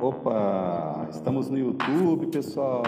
Opa, 0.00 1.08
estamos 1.10 1.50
no 1.50 1.58
YouTube, 1.58 2.28
pessoal. 2.28 2.82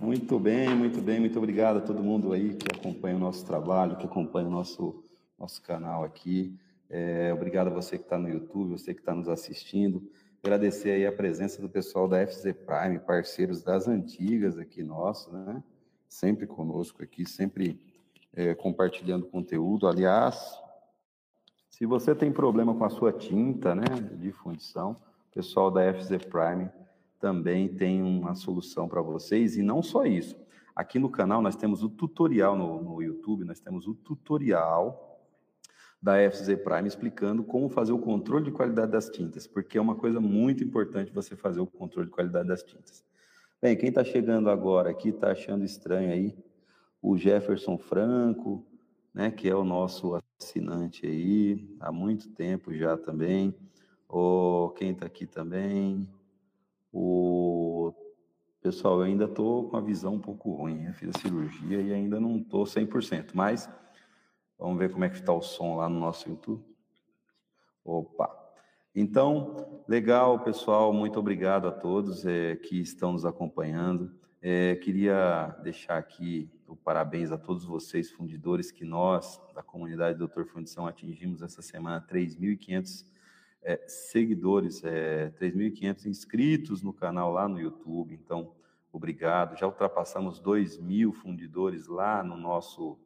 Muito 0.00 0.38
bem, 0.38 0.72
muito 0.72 1.00
bem, 1.00 1.18
muito 1.18 1.36
obrigado 1.36 1.78
a 1.78 1.80
todo 1.80 2.00
mundo 2.00 2.32
aí 2.32 2.54
que 2.54 2.68
acompanha 2.72 3.16
o 3.16 3.18
nosso 3.18 3.44
trabalho, 3.44 3.96
que 3.96 4.06
acompanha 4.06 4.46
o 4.46 4.50
nosso, 4.52 5.02
nosso 5.36 5.60
canal 5.60 6.04
aqui. 6.04 6.56
É, 6.88 7.32
obrigado 7.32 7.66
a 7.66 7.70
você 7.70 7.98
que 7.98 8.04
está 8.04 8.16
no 8.16 8.28
YouTube, 8.28 8.78
você 8.78 8.94
que 8.94 9.00
está 9.00 9.12
nos 9.16 9.28
assistindo. 9.28 10.08
Agradecer 10.44 10.92
aí 10.92 11.06
a 11.06 11.10
presença 11.10 11.60
do 11.60 11.68
pessoal 11.68 12.06
da 12.06 12.24
FZ 12.24 12.52
Prime, 12.52 13.00
parceiros 13.00 13.60
das 13.60 13.88
antigas 13.88 14.56
aqui 14.56 14.80
nossos, 14.84 15.32
né? 15.32 15.60
Sempre 16.08 16.46
conosco 16.46 17.02
aqui, 17.02 17.28
sempre 17.28 17.80
é, 18.32 18.54
compartilhando 18.54 19.26
conteúdo. 19.26 19.88
Aliás, 19.88 20.56
se 21.68 21.84
você 21.84 22.14
tem 22.14 22.30
problema 22.30 22.76
com 22.76 22.84
a 22.84 22.90
sua 22.90 23.12
tinta, 23.12 23.74
né, 23.74 23.86
de 24.20 24.30
fundição, 24.30 24.96
pessoal 25.34 25.70
da 25.70 25.92
FZ 25.92 26.24
Prime 26.30 26.70
também 27.18 27.68
tem 27.68 28.02
uma 28.02 28.34
solução 28.34 28.88
para 28.88 29.02
vocês. 29.02 29.56
E 29.56 29.62
não 29.62 29.82
só 29.82 30.04
isso. 30.04 30.36
Aqui 30.74 30.98
no 30.98 31.10
canal 31.10 31.42
nós 31.42 31.56
temos 31.56 31.82
o 31.82 31.88
tutorial 31.88 32.56
no, 32.56 32.82
no 32.82 33.02
YouTube, 33.02 33.44
nós 33.44 33.60
temos 33.60 33.86
o 33.86 33.94
tutorial 33.94 35.10
da 36.00 36.14
FZ 36.30 36.56
Prime 36.62 36.86
explicando 36.86 37.42
como 37.42 37.68
fazer 37.68 37.92
o 37.92 37.98
controle 37.98 38.44
de 38.44 38.50
qualidade 38.50 38.92
das 38.92 39.08
tintas, 39.08 39.46
porque 39.46 39.78
é 39.78 39.80
uma 39.80 39.94
coisa 39.94 40.20
muito 40.20 40.62
importante 40.62 41.12
você 41.12 41.34
fazer 41.34 41.60
o 41.60 41.66
controle 41.66 42.08
de 42.08 42.12
qualidade 42.12 42.48
das 42.48 42.62
tintas. 42.62 43.02
Bem, 43.62 43.76
quem 43.76 43.88
está 43.88 44.04
chegando 44.04 44.50
agora 44.50 44.90
aqui 44.90 45.08
está 45.08 45.30
achando 45.30 45.64
estranho 45.64 46.12
aí 46.12 46.36
o 47.00 47.16
Jefferson 47.16 47.78
Franco, 47.78 48.66
né, 49.14 49.30
que 49.30 49.48
é 49.48 49.54
o 49.54 49.64
nosso 49.64 50.20
assinante 50.38 51.06
aí 51.06 51.74
há 51.80 51.90
muito 51.90 52.28
tempo 52.28 52.74
já 52.74 52.96
também. 52.98 53.54
Quem 54.76 54.90
está 54.90 55.06
aqui 55.06 55.26
também? 55.26 56.08
O 56.92 57.92
pessoal, 58.60 58.98
eu 58.98 59.02
ainda 59.02 59.24
estou 59.24 59.68
com 59.68 59.76
a 59.76 59.80
visão 59.80 60.14
um 60.14 60.20
pouco 60.20 60.52
ruim. 60.52 60.84
Eu 60.84 60.94
fiz 60.94 61.10
a 61.14 61.18
cirurgia 61.18 61.80
e 61.80 61.92
ainda 61.92 62.18
não 62.18 62.38
estou 62.38 62.64
100%, 62.64 63.30
mas 63.34 63.68
vamos 64.58 64.78
ver 64.78 64.90
como 64.90 65.04
é 65.04 65.08
que 65.08 65.16
está 65.16 65.32
o 65.32 65.42
som 65.42 65.76
lá 65.76 65.88
no 65.88 65.98
nosso 65.98 66.28
YouTube. 66.28 66.64
Opa! 67.84 68.44
Então, 68.94 69.82
legal, 69.88 70.38
pessoal. 70.40 70.92
Muito 70.92 71.18
obrigado 71.18 71.66
a 71.66 71.72
todos 71.72 72.24
é, 72.24 72.56
que 72.56 72.80
estão 72.80 73.12
nos 73.12 73.24
acompanhando. 73.24 74.14
É, 74.40 74.76
queria 74.76 75.48
deixar 75.62 75.98
aqui 75.98 76.50
o 76.68 76.76
parabéns 76.76 77.32
a 77.32 77.38
todos 77.38 77.64
vocês, 77.64 78.10
fundidores, 78.10 78.70
que 78.70 78.84
nós, 78.84 79.40
da 79.54 79.62
comunidade 79.62 80.18
Doutor 80.18 80.46
Fundição, 80.46 80.86
atingimos 80.86 81.42
essa 81.42 81.62
semana 81.62 82.00
3.500 82.00 83.04
é, 83.64 83.82
seguidores, 83.88 84.84
é, 84.84 85.30
3.500 85.40 86.06
inscritos 86.06 86.82
no 86.82 86.92
canal 86.92 87.32
lá 87.32 87.48
no 87.48 87.58
YouTube. 87.58 88.14
Então, 88.14 88.52
obrigado. 88.92 89.58
Já 89.58 89.66
ultrapassamos 89.66 90.38
2 90.38 90.78
mil 90.78 91.12
fundidores 91.12 91.88
lá 91.88 92.22
no 92.22 92.36
nosso 92.36 92.98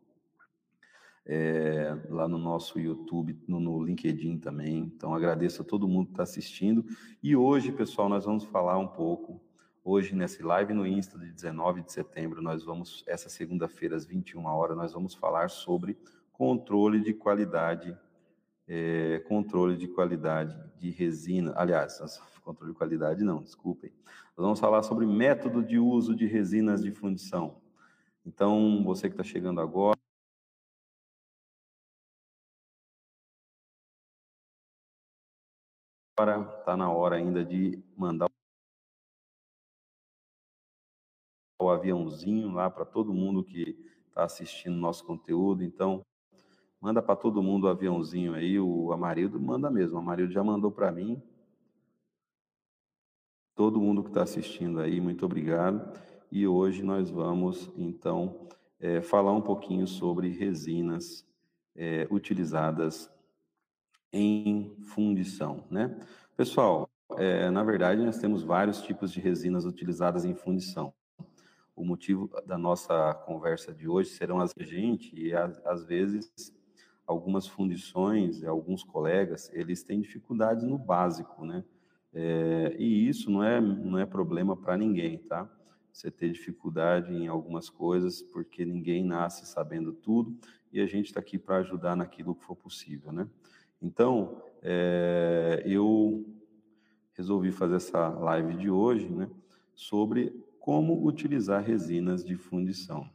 é, 1.25 1.95
lá 2.09 2.27
no 2.27 2.39
nosso 2.39 2.81
YouTube, 2.81 3.39
no, 3.47 3.61
no, 3.61 3.85
LinkedIn 3.85 4.39
também. 4.39 4.79
Então, 4.79 5.15
agradeço 5.15 5.61
a 5.61 5.65
todo 5.65 5.87
mundo 5.87 6.07
que 6.07 6.13
está 6.15 6.23
assistindo. 6.23 6.87
E 7.23 7.37
hoje, 7.37 7.71
pessoal, 7.71 8.09
nós 8.09 8.25
vamos 8.25 8.45
falar 8.45 8.79
um 8.79 8.89
pouco. 8.89 9.39
Hoje, 9.85 10.15
nessa 10.15 10.45
live 10.45 10.73
no 10.73 10.87
Insta 10.87 11.19
de 11.19 11.31
19 11.31 11.83
de 11.83 11.93
setembro, 11.93 12.41
nós 12.41 12.65
vamos, 12.65 13.05
essa 13.07 13.29
segunda-feira, 13.29 13.95
às 13.95 14.07
21 14.07 14.47
horas, 14.47 14.77
nós 14.77 14.93
vamos 14.95 15.15
falar 15.15 15.51
sobre 15.51 15.99
controle 16.33 17.01
de 17.01 17.13
qualidade 17.13 17.95
é, 18.69 19.21
controle 19.21 19.77
de 19.77 19.89
qualidade 19.89 20.55
de 20.79 20.91
resina. 20.91 21.53
Aliás, 21.57 21.99
controle 22.45 22.73
de 22.73 22.79
qualidade 22.79 23.25
não, 23.25 23.43
desculpem. 23.43 23.91
Nós 24.37 24.45
vamos 24.45 24.61
falar 24.61 24.83
sobre 24.83 25.07
método 25.07 25.63
de 25.65 25.79
uso 25.79 26.15
de 26.15 26.27
resinas 26.27 26.83
de 26.83 26.93
fundição. 26.93 27.61
Então, 28.25 28.85
você 28.85 29.09
que 29.09 29.15
está 29.15 29.25
chegando 29.25 29.61
agora, 29.61 29.99
está 36.59 36.77
na 36.77 36.91
hora 36.91 37.17
ainda 37.17 37.45
de 37.45 37.83
mandar 37.97 38.29
o 41.61 41.71
aviãozinho 41.71 42.53
lá 42.53 42.71
para 42.71 42.85
todo 42.85 43.15
mundo 43.15 43.45
que 43.45 43.79
está 44.09 44.25
assistindo 44.25 44.77
nosso 44.77 45.05
conteúdo. 45.05 45.63
Então, 45.63 46.05
Manda 46.81 47.03
para 47.03 47.17
todo 47.17 47.43
mundo 47.43 47.65
o 47.65 47.69
aviãozinho 47.69 48.35
aí, 48.35 48.59
o 48.59 48.93
Amarildo 48.93 49.41
manda 49.41 49.69
mesmo. 49.71 49.97
O 49.97 50.01
Amarildo 50.01 50.33
já 50.33 50.45
mandou 50.45 50.71
para 50.71 50.93
mim. 50.93 51.21
Todo 53.55 53.81
mundo 53.81 54.05
que 54.05 54.11
está 54.11 54.23
assistindo 54.23 54.79
aí, 54.79 55.01
muito 55.01 55.27
obrigado. 55.27 55.93
E 56.31 56.47
hoje 56.47 56.85
nós 56.85 57.11
vamos, 57.11 57.69
então, 57.77 58.49
é, 58.79 59.01
falar 59.01 59.33
um 59.33 59.41
pouquinho 59.41 59.89
sobre 59.89 60.29
resinas 60.29 61.27
é, 61.75 62.07
utilizadas 62.11 63.11
em 64.13 64.77
fundição, 64.85 65.65
né? 65.69 65.99
Pessoal, 66.37 66.89
é, 67.17 67.51
na 67.51 67.65
verdade, 67.65 68.05
nós 68.05 68.19
temos 68.19 68.45
vários 68.45 68.81
tipos 68.83 69.11
de 69.11 69.21
resinas 69.21 69.65
utilizadas 69.65 70.25
em 70.25 70.35
fundição. 70.35 70.95
O 71.75 71.85
motivo 71.85 72.31
da 72.47 72.57
nossa 72.57 73.15
conversa 73.27 73.75
de 73.75 73.89
hoje 73.89 74.11
serão 74.11 74.41
as 74.41 74.53
gente 74.59 75.15
e 75.17 75.33
às 75.35 75.85
vezes 75.85 76.57
algumas 77.09 77.47
fundições, 77.47 78.45
alguns 78.45 78.85
colegas, 78.85 79.51
eles 79.55 79.83
têm 79.83 79.99
dificuldades 79.99 80.63
no 80.63 80.77
básico, 80.77 81.43
né? 81.43 81.65
É, 82.13 82.77
e 82.79 83.09
isso 83.09 83.31
não 83.31 83.43
é, 83.43 83.59
não 83.61 83.99
é 83.99 84.05
problema 84.05 84.55
para 84.55 84.77
ninguém, 84.77 85.17
tá? 85.17 85.51
Você 85.91 86.11
ter 86.11 86.31
dificuldade 86.31 87.11
em 87.15 87.27
algumas 87.27 87.71
coisas, 87.71 88.21
porque 88.21 88.63
ninguém 88.63 89.03
nasce 89.03 89.47
sabendo 89.47 89.95
tudo, 89.95 90.37
e 90.71 90.83
a 90.83 90.87
gente 90.87 91.07
está 91.07 91.19
aqui 91.19 91.39
para 91.39 91.57
ajudar 91.57 91.97
naquilo 91.97 92.35
que 92.35 92.45
for 92.45 92.55
possível, 92.55 93.11
né? 93.11 93.27
Então, 93.81 94.43
é, 94.61 95.63
eu 95.65 96.27
resolvi 97.15 97.51
fazer 97.51 97.77
essa 97.77 98.11
live 98.11 98.55
de 98.55 98.69
hoje, 98.69 99.09
né? 99.09 99.31
Sobre 99.75 100.45
como 100.61 101.07
utilizar 101.07 101.65
resinas 101.65 102.23
de 102.23 102.37
fundição. 102.37 103.09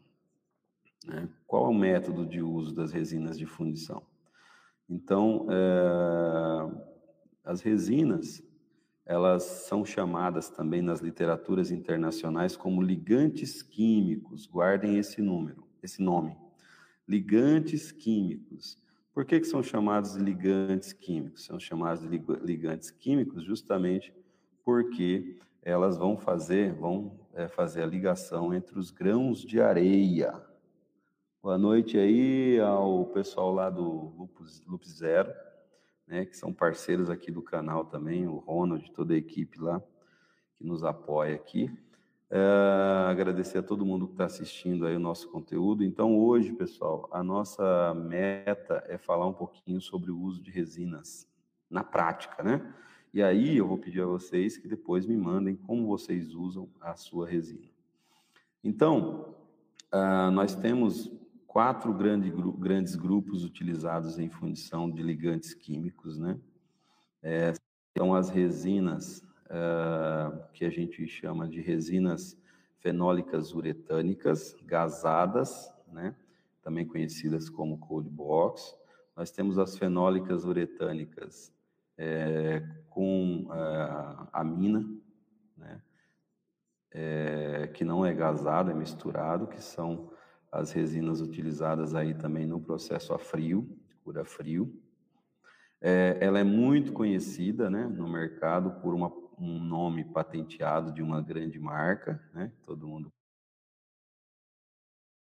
Né? 1.05 1.27
Qual 1.45 1.65
é 1.65 1.69
o 1.69 1.73
método 1.73 2.25
de 2.25 2.41
uso 2.41 2.73
das 2.73 2.91
resinas 2.91 3.37
de 3.37 3.45
fundição? 3.45 4.03
Então, 4.89 5.47
é, 5.49 6.71
as 7.43 7.61
resinas, 7.61 8.43
elas 9.05 9.43
são 9.43 9.83
chamadas 9.83 10.49
também 10.49 10.81
nas 10.81 11.01
literaturas 11.01 11.71
internacionais 11.71 12.55
como 12.55 12.81
ligantes 12.81 13.61
químicos. 13.61 14.45
Guardem 14.45 14.97
esse 14.97 15.21
número, 15.21 15.67
esse 15.81 16.01
nome. 16.01 16.37
Ligantes 17.07 17.91
químicos. 17.91 18.81
Por 19.13 19.25
que, 19.25 19.39
que 19.39 19.45
são 19.47 19.61
chamados 19.61 20.13
de 20.13 20.19
ligantes 20.19 20.93
químicos? 20.93 21.45
São 21.45 21.59
chamados 21.59 22.01
de 22.01 22.07
ligantes 22.43 22.89
químicos 22.89 23.43
justamente 23.43 24.13
porque 24.63 25.37
elas 25.61 25.97
vão 25.97 26.17
fazer, 26.17 26.73
vão 26.73 27.19
é, 27.33 27.47
fazer 27.47 27.83
a 27.83 27.87
ligação 27.87 28.53
entre 28.53 28.77
os 28.77 28.91
grãos 28.91 29.41
de 29.41 29.61
areia, 29.61 30.41
Boa 31.43 31.57
noite 31.57 31.97
aí 31.97 32.57
ao 32.61 33.05
pessoal 33.07 33.53
lá 33.53 33.69
do 33.69 34.13
Lupus, 34.17 34.63
Lupus 34.65 34.99
Zero, 34.99 35.29
né, 36.07 36.23
que 36.25 36.37
são 36.37 36.53
parceiros 36.53 37.09
aqui 37.09 37.33
do 37.33 37.41
canal 37.41 37.83
também, 37.83 38.25
o 38.25 38.37
Ronald, 38.37 38.89
toda 38.93 39.13
a 39.13 39.17
equipe 39.17 39.59
lá 39.59 39.83
que 40.57 40.65
nos 40.65 40.85
apoia 40.85 41.35
aqui. 41.35 41.69
É, 42.31 42.39
agradecer 43.09 43.57
a 43.57 43.61
todo 43.61 43.85
mundo 43.85 44.07
que 44.07 44.13
está 44.13 44.23
assistindo 44.23 44.87
aí 44.87 44.95
o 44.95 45.01
nosso 45.01 45.29
conteúdo. 45.31 45.83
Então, 45.83 46.17
hoje, 46.17 46.53
pessoal, 46.53 47.09
a 47.11 47.21
nossa 47.21 47.93
meta 47.93 48.81
é 48.87 48.97
falar 48.97 49.27
um 49.27 49.33
pouquinho 49.33 49.81
sobre 49.81 50.11
o 50.11 50.17
uso 50.17 50.41
de 50.41 50.49
resinas 50.49 51.27
na 51.69 51.83
prática, 51.83 52.41
né? 52.41 52.73
E 53.13 53.21
aí 53.21 53.57
eu 53.57 53.67
vou 53.67 53.77
pedir 53.77 54.01
a 54.01 54.05
vocês 54.05 54.55
que 54.55 54.69
depois 54.69 55.05
me 55.05 55.17
mandem 55.17 55.57
como 55.57 55.87
vocês 55.87 56.33
usam 56.33 56.69
a 56.79 56.95
sua 56.95 57.27
resina. 57.27 57.67
Então, 58.63 59.35
uh, 59.93 60.31
nós 60.31 60.55
temos 60.55 61.11
quatro 61.53 61.93
grande, 61.93 62.33
grandes 62.57 62.95
grupos 62.95 63.45
utilizados 63.45 64.17
em 64.17 64.27
fundição 64.27 64.89
de 64.89 65.03
ligantes 65.03 65.53
químicos, 65.53 66.17
né? 66.17 66.39
É, 67.21 67.53
são 67.95 68.15
as 68.15 68.27
resinas 68.27 69.19
uh, 69.45 70.43
que 70.51 70.65
a 70.65 70.71
gente 70.71 71.07
chama 71.07 71.47
de 71.47 71.61
resinas 71.61 72.35
fenólicas 72.79 73.53
uretânicas 73.53 74.57
gasadas, 74.65 75.71
né? 75.91 76.15
Também 76.63 76.87
conhecidas 76.87 77.51
como 77.51 77.77
cold 77.77 78.09
box. 78.09 78.75
Nós 79.15 79.29
temos 79.29 79.59
as 79.59 79.77
fenólicas 79.77 80.45
uretânicas 80.45 81.53
é, 81.95 82.67
com 82.89 83.43
uh, 83.43 84.27
amina, 84.33 84.83
né? 85.55 85.79
É, 86.89 87.69
que 87.75 87.85
não 87.85 88.03
é 88.03 88.11
gasado, 88.11 88.71
é 88.71 88.73
misturado, 88.73 89.45
que 89.45 89.61
são 89.61 90.11
as 90.53 90.71
resinas 90.71 91.19
utilizadas 91.19 91.95
aí 91.95 92.13
também 92.13 92.45
no 92.45 92.61
processo 92.61 93.13
a 93.13 93.19
frio, 93.19 93.67
cura 94.03 94.23
frio. 94.23 94.79
É, 95.81 96.17
ela 96.21 96.39
é 96.39 96.43
muito 96.43 96.93
conhecida 96.93 97.69
né, 97.69 97.85
no 97.85 98.07
mercado 98.07 98.79
por 98.81 98.93
uma 98.93 99.09
um 99.37 99.59
nome 99.59 100.03
patenteado 100.05 100.91
de 100.91 101.01
uma 101.01 101.21
grande 101.21 101.59
marca, 101.59 102.21
né? 102.33 102.51
Todo 102.65 102.87
mundo 102.87 103.11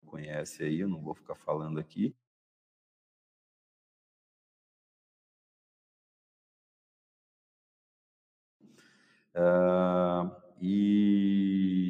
conhece 0.05 0.63
aí, 0.63 0.81
eu 0.81 0.89
não 0.89 1.01
vou 1.03 1.15
ficar 1.15 1.35
falando 1.35 1.79
aqui. 1.79 2.15
Uh, 9.35 10.31
e 10.61 11.86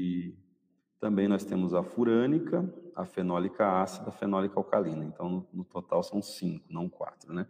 também 1.07 1.29
nós 1.29 1.45
temos 1.45 1.73
a 1.73 1.85
furânica, 1.85 2.69
a 2.93 3.07
fenólica 3.07 3.81
ácida, 3.81 4.09
a 4.09 4.13
fenólica 4.13 4.59
alcalina. 4.59 5.05
Então, 5.05 5.47
no, 5.53 5.63
total 5.63 6.03
são 6.03 6.21
cinco, 6.21 6.65
não 6.69 6.89
quatro, 6.89 7.33
né? 7.33 7.47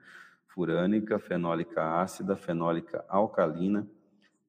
Furânica, 0.47 1.19
fenólica 1.19 1.83
ácida, 1.83 2.37
fenólica 2.37 3.03
alcalina, 3.09 3.89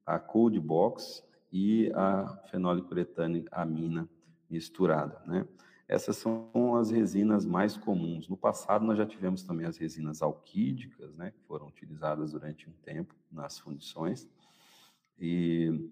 a 0.04 0.18
cold 0.18 0.60
box 0.60 1.24
e 1.50 1.90
a 1.94 2.38
fenolipuretane 2.50 3.46
amina 3.50 4.06
misturada, 4.50 5.22
né? 5.24 5.48
Essas 5.88 6.18
são 6.18 6.76
as 6.76 6.90
resinas 6.90 7.46
mais 7.46 7.78
comuns. 7.78 8.28
No 8.28 8.36
passado, 8.36 8.84
nós 8.84 8.98
já 8.98 9.06
tivemos 9.06 9.42
também 9.42 9.66
as 9.66 9.78
resinas 9.78 10.20
alquídicas, 10.20 11.16
né, 11.16 11.30
que 11.30 11.40
foram 11.46 11.66
utilizadas 11.66 12.32
durante 12.32 12.68
um 12.68 12.72
tempo 12.82 13.14
nas 13.32 13.58
fundições. 13.58 14.28
E 15.18 15.90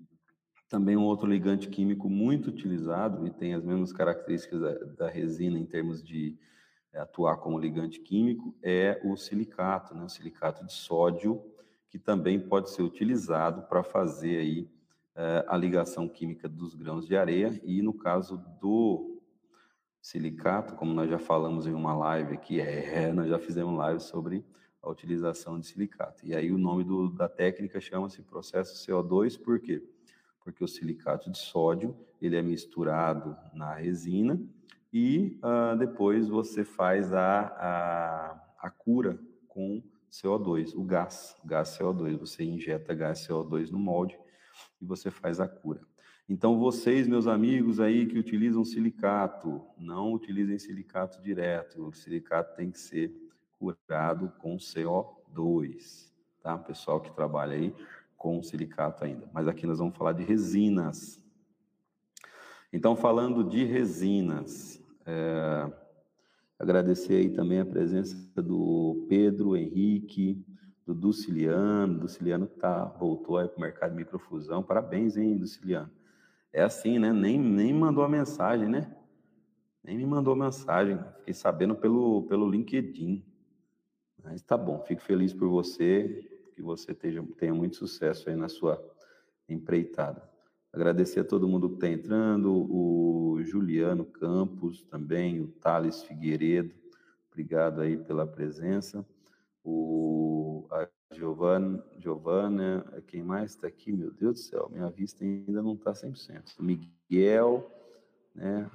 também 0.69 0.97
um 0.97 1.05
outro 1.05 1.29
ligante 1.29 1.69
químico 1.69 2.09
muito 2.09 2.49
utilizado 2.49 3.27
e 3.27 3.31
tem 3.31 3.55
as 3.55 3.63
mesmas 3.63 3.93
características 3.93 4.61
da, 4.61 4.73
da 4.97 5.09
resina 5.09 5.59
em 5.59 5.65
termos 5.65 6.03
de 6.03 6.37
é, 6.93 7.01
atuar 7.01 7.37
como 7.37 7.59
ligante 7.59 8.01
químico 8.01 8.55
é 8.63 9.01
o 9.05 9.17
silicato, 9.17 9.95
né, 9.95 10.05
o 10.05 10.09
silicato 10.09 10.65
de 10.65 10.73
sódio, 10.73 11.43
que 11.89 11.99
também 11.99 12.41
pode 12.41 12.71
ser 12.71 12.83
utilizado 12.83 13.63
para 13.63 13.83
fazer 13.83 14.39
aí 14.39 14.69
é, 15.15 15.45
a 15.49 15.57
ligação 15.57 16.09
química 16.09 16.49
dos 16.49 16.75
grãos 16.75 17.07
de 17.07 17.17
areia 17.17 17.61
e 17.65 17.81
no 17.81 17.95
caso 17.95 18.37
do 18.61 19.17
Silicato, 20.07 20.77
como 20.77 20.95
nós 20.95 21.11
já 21.11 21.19
falamos 21.19 21.67
em 21.67 21.73
uma 21.73 21.93
live 21.93 22.35
aqui, 22.35 22.61
é, 22.61 23.11
nós 23.15 23.29
já 23.29 23.41
fizemos 23.41 23.77
live 23.77 23.99
sobre 23.99 24.45
a 24.81 24.89
utilização 24.89 25.59
de 25.59 25.67
silicato. 25.67 26.25
E 26.25 26.33
aí 26.33 26.53
o 26.53 26.59
nome 26.59 26.85
do, 26.85 27.09
da 27.09 27.29
técnica 27.29 27.81
chama-se 27.81 28.23
processo 28.23 28.87
CO2, 28.87 29.37
por 29.37 29.59
quê? 29.59 29.83
Porque 30.47 30.63
o 30.63 30.69
silicato 30.69 31.29
de 31.29 31.39
sódio, 31.39 31.97
ele 32.23 32.37
é 32.37 32.41
misturado 32.41 33.37
na 33.53 33.75
resina 33.75 34.41
e 34.93 35.41
uh, 35.43 35.77
depois 35.77 36.29
você 36.29 36.65
faz 36.65 37.13
a, 37.13 37.41
a, 37.41 38.57
a 38.61 38.71
cura 38.71 39.19
com 39.49 39.83
CO2, 40.09 40.73
o 40.77 40.85
gás, 40.85 41.35
gás 41.45 41.77
CO2. 41.77 42.17
Você 42.19 42.45
injeta 42.45 42.95
gás 42.95 43.27
CO2 43.27 43.71
no 43.73 43.79
molde 43.81 44.17
e 44.81 44.85
você 44.85 45.11
faz 45.11 45.41
a 45.41 45.49
cura. 45.49 45.81
Então, 46.29 46.61
vocês, 46.61 47.09
meus 47.09 47.27
amigos 47.27 47.81
aí 47.81 48.07
que 48.07 48.17
utilizam 48.17 48.65
silicato, 48.65 49.61
não 49.77 50.13
utilizem 50.13 50.61
silicato 50.61 51.21
direto. 51.21 51.89
O 51.89 51.93
silicato 51.93 52.55
tem 52.55 52.71
que 52.71 52.79
ser 52.79 53.13
curado 53.59 54.33
com 54.39 54.57
CO2, 54.59 56.09
tá? 56.41 56.57
Pessoal 56.57 57.01
que 57.01 57.13
trabalha 57.13 57.57
aí 57.57 57.75
com 58.17 58.43
silicato 58.43 59.05
ainda. 59.05 59.29
Mas 59.33 59.47
aqui 59.47 59.67
nós 59.67 59.79
vamos 59.79 59.97
falar 59.97 60.13
de 60.13 60.25
resinas. 60.25 61.23
Então, 62.73 62.97
falando 62.97 63.45
de 63.45 63.65
resinas, 63.65 64.83
é, 65.05 65.73
agradecer 66.59 67.15
aí 67.15 67.31
também 67.31 67.61
a 67.61 67.67
presença 67.67 68.17
do 68.43 69.07
Pedro 69.09 69.57
Henrique, 69.57 70.45
do 70.85 70.95
Duciliano, 70.95 71.99
Duciliano 71.99 72.47
tá, 72.47 72.85
voltou 72.85 73.39
aí 73.39 73.49
para 73.49 73.59
o 73.59 73.61
mercado 73.61 73.91
de 73.91 73.97
microfusão. 73.97 74.63
Parabéns, 74.63 75.17
hein, 75.17 75.37
Duciliano. 75.37 75.91
É 76.53 76.63
assim, 76.63 76.99
né? 76.99 77.13
Nem, 77.13 77.39
nem 77.39 77.75
mandou 77.75 78.05
a 78.05 78.09
mensagem, 78.09 78.69
né? 78.69 78.95
Nem 79.83 79.97
me 79.97 80.07
mandou 80.07 80.35
mensagem. 80.35 80.99
Fiquei 81.19 81.35
sabendo 81.35 81.75
pelo, 81.75 82.23
pelo 82.25 82.49
LinkedIn. 82.49 83.25
Mas 84.23 84.43
tá 84.43 84.57
bom, 84.57 84.81
fico 84.81 85.03
feliz 85.03 85.33
por 85.33 85.49
você, 85.49 86.36
que 86.57 86.63
você 86.63 86.95
tenha, 86.95 87.23
tenha 87.39 87.55
muito 87.55 87.77
sucesso 87.77 88.31
aí 88.31 88.35
na 88.35 88.49
sua 88.49 88.83
empreitada. 89.47 90.27
Agradecer 90.73 91.21
a 91.21 91.25
todo 91.25 91.47
mundo 91.47 91.69
que 91.69 91.75
está 91.77 91.89
entrando, 91.89 92.51
o 92.51 93.39
Juliano 93.43 94.07
Campos 94.07 94.83
também, 94.85 95.41
o 95.41 95.49
Thales 95.49 96.03
Figueiredo, 96.03 96.75
obrigado 97.31 97.83
aí 97.83 97.99
pela 97.99 98.27
presença. 98.27 99.07
O, 99.63 100.67
a 100.71 100.89
Giovana, 101.13 101.85
Giovana, 101.99 103.03
quem 103.07 103.23
mais 103.23 103.51
está 103.51 103.67
aqui? 103.67 103.93
Meu 103.93 104.11
Deus 104.11 104.35
do 104.35 104.39
céu, 104.39 104.71
minha 104.73 104.89
vista 104.91 105.25
ainda 105.25 105.63
não 105.63 105.75
está 105.75 105.93
100%. 105.93 106.55
Miguel, 106.59 107.71
né? 108.35 108.71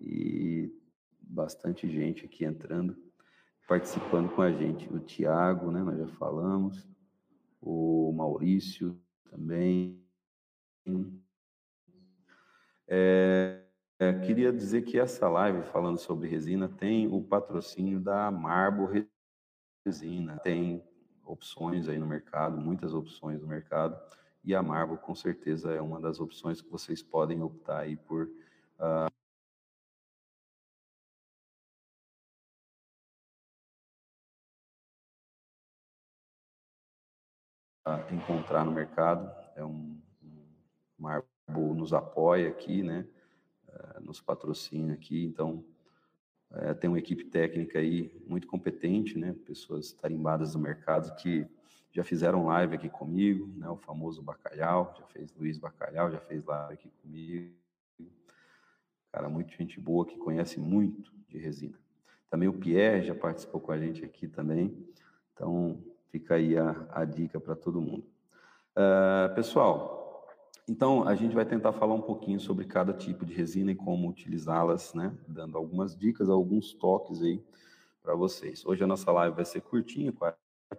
E 0.00 0.72
bastante 1.20 1.88
gente 1.88 2.24
aqui 2.24 2.44
entrando, 2.44 2.96
participando 3.68 4.34
com 4.34 4.40
a 4.40 4.50
gente. 4.50 4.92
O 4.92 4.98
Tiago, 4.98 5.70
né? 5.70 5.82
Nós 5.82 5.98
já 5.98 6.08
falamos. 6.16 6.88
O 7.60 8.10
Maurício 8.16 8.98
também. 9.30 10.02
É, 12.88 13.62
é, 13.98 14.12
queria 14.20 14.50
dizer 14.50 14.82
que 14.82 14.98
essa 14.98 15.28
live 15.28 15.62
falando 15.64 15.98
sobre 15.98 16.26
resina 16.26 16.66
tem 16.66 17.06
o 17.06 17.22
patrocínio 17.22 18.00
da 18.00 18.30
Marbo 18.30 18.88
Resina, 19.84 20.38
tem 20.38 20.82
opções 21.22 21.88
aí 21.88 21.98
no 21.98 22.06
mercado, 22.06 22.56
muitas 22.56 22.94
opções 22.94 23.42
no 23.42 23.46
mercado, 23.46 24.00
e 24.42 24.54
a 24.54 24.62
Marvel 24.62 24.96
com 24.96 25.14
certeza 25.14 25.74
é 25.74 25.80
uma 25.82 26.00
das 26.00 26.20
opções 26.20 26.62
que 26.62 26.70
vocês 26.70 27.02
podem 27.02 27.42
optar 27.42 27.80
aí 27.80 27.96
por 27.96 28.24
uh, 28.78 29.17
encontrar 38.10 38.64
no 38.64 38.72
mercado. 38.72 39.30
É 39.56 39.64
um, 39.64 40.00
um 40.22 40.44
Marvel 40.98 41.74
nos 41.74 41.92
apoia 41.92 42.48
aqui, 42.48 42.82
né? 42.82 43.06
Uh, 43.68 44.00
nos 44.04 44.20
patrocina 44.20 44.94
aqui, 44.94 45.24
então 45.24 45.64
é, 46.50 46.72
tem 46.72 46.88
uma 46.88 46.98
equipe 46.98 47.24
técnica 47.24 47.78
aí 47.78 48.10
muito 48.26 48.46
competente, 48.46 49.18
né? 49.18 49.34
Pessoas 49.44 49.92
tarimbadas 49.92 50.52
do 50.52 50.58
mercado 50.58 51.14
que 51.16 51.46
já 51.90 52.02
fizeram 52.02 52.46
live 52.46 52.74
aqui 52.74 52.88
comigo, 52.88 53.46
né? 53.56 53.68
O 53.68 53.76
famoso 53.76 54.22
Bacalhau, 54.22 54.94
já 54.98 55.06
fez 55.06 55.34
Luiz 55.34 55.58
Bacalhau, 55.58 56.10
já 56.10 56.20
fez 56.20 56.44
live 56.44 56.74
aqui 56.74 56.90
comigo. 57.02 57.54
Cara, 59.12 59.28
muito 59.28 59.52
gente 59.52 59.80
boa 59.80 60.06
que 60.06 60.16
conhece 60.16 60.58
muito 60.58 61.12
de 61.28 61.38
resina. 61.38 61.78
Também 62.30 62.48
o 62.48 62.52
Pierre 62.52 63.06
já 63.06 63.14
participou 63.14 63.60
com 63.60 63.72
a 63.72 63.78
gente 63.78 64.04
aqui 64.04 64.28
também. 64.28 64.86
Então, 65.32 65.82
fica 66.10 66.34
aí 66.34 66.56
a, 66.56 66.86
a 66.90 67.04
dica 67.04 67.40
para 67.40 67.54
todo 67.54 67.80
mundo. 67.80 68.04
Uh, 68.76 69.34
pessoal, 69.34 69.98
então, 70.68 71.08
a 71.08 71.14
gente 71.14 71.34
vai 71.34 71.46
tentar 71.46 71.72
falar 71.72 71.94
um 71.94 72.02
pouquinho 72.02 72.38
sobre 72.38 72.66
cada 72.66 72.92
tipo 72.92 73.24
de 73.24 73.32
resina 73.32 73.72
e 73.72 73.74
como 73.74 74.06
utilizá-las, 74.06 74.92
né? 74.92 75.16
Dando 75.26 75.56
algumas 75.56 75.96
dicas, 75.96 76.28
alguns 76.28 76.74
toques 76.74 77.22
aí 77.22 77.42
para 78.02 78.14
vocês. 78.14 78.66
Hoje 78.66 78.84
a 78.84 78.86
nossa 78.86 79.10
live 79.10 79.34
vai 79.34 79.46
ser 79.46 79.62
curtinha, 79.62 80.12
40 80.12 80.36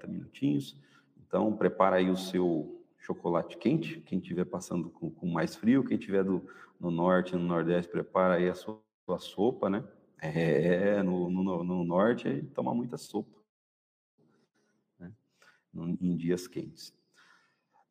minutinhos. 0.07 0.79
Então, 1.17 1.51
prepara 1.57 1.95
aí 1.95 2.09
o 2.11 2.15
seu 2.15 2.85
chocolate 2.99 3.57
quente, 3.57 3.99
quem 4.01 4.19
estiver 4.19 4.45
passando 4.45 4.91
com, 4.91 5.09
com, 5.09 5.27
mais 5.27 5.55
frio, 5.55 5.83
quem 5.83 5.97
estiver 5.97 6.23
do, 6.23 6.45
no 6.79 6.91
norte, 6.91 7.35
no 7.35 7.43
nordeste, 7.43 7.91
prepara 7.91 8.35
aí 8.35 8.47
a 8.47 8.53
sua, 8.53 8.79
sua 9.05 9.17
sopa, 9.17 9.71
né? 9.71 9.83
É, 10.21 11.01
no, 11.01 11.31
no, 11.31 11.63
no 11.63 11.83
norte, 11.83 12.43
toma 12.53 12.75
muita 12.75 12.97
sopa? 12.97 13.38
Em 15.73 16.15
dias 16.15 16.47
quentes. 16.47 16.93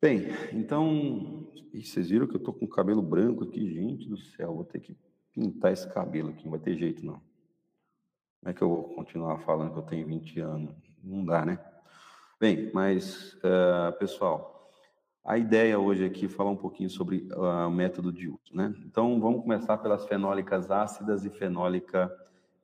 Bem, 0.01 0.27
então, 0.53 1.51
vocês 1.73 2.09
viram 2.09 2.25
que 2.25 2.35
eu 2.35 2.39
tô 2.39 2.53
com 2.53 2.65
cabelo 2.67 3.01
branco 3.01 3.43
aqui, 3.43 3.69
gente 3.73 4.07
do 4.07 4.17
céu, 4.17 4.55
vou 4.55 4.63
ter 4.63 4.79
que 4.79 4.97
pintar 5.33 5.73
esse 5.73 5.91
cabelo 5.93 6.29
aqui, 6.29 6.43
não 6.45 6.51
vai 6.51 6.59
ter 6.59 6.77
jeito 6.77 7.05
não. 7.05 7.21
Como 8.39 8.49
é 8.49 8.53
que 8.53 8.61
eu 8.61 8.69
vou 8.69 8.83
continuar 8.95 9.39
falando 9.39 9.73
que 9.73 9.79
eu 9.79 9.83
tenho 9.83 10.07
20 10.07 10.39
anos? 10.39 10.75
Não 11.03 11.25
dá, 11.25 11.45
né? 11.45 11.59
Bem, 12.39 12.71
mas, 12.73 13.33
uh, 13.35 13.91
pessoal, 13.99 14.71
a 15.25 15.37
ideia 15.37 15.77
hoje 15.77 16.05
aqui 16.05 16.25
é 16.25 16.29
falar 16.29 16.51
um 16.51 16.55
pouquinho 16.55 16.89
sobre 16.89 17.27
uh, 17.33 17.67
o 17.67 17.69
método 17.69 18.13
de 18.13 18.29
uso, 18.29 18.55
né? 18.55 18.73
Então, 18.85 19.19
vamos 19.19 19.41
começar 19.41 19.77
pelas 19.79 20.05
fenólicas 20.05 20.71
ácidas 20.71 21.25
e 21.25 21.29
fenólica 21.29 22.09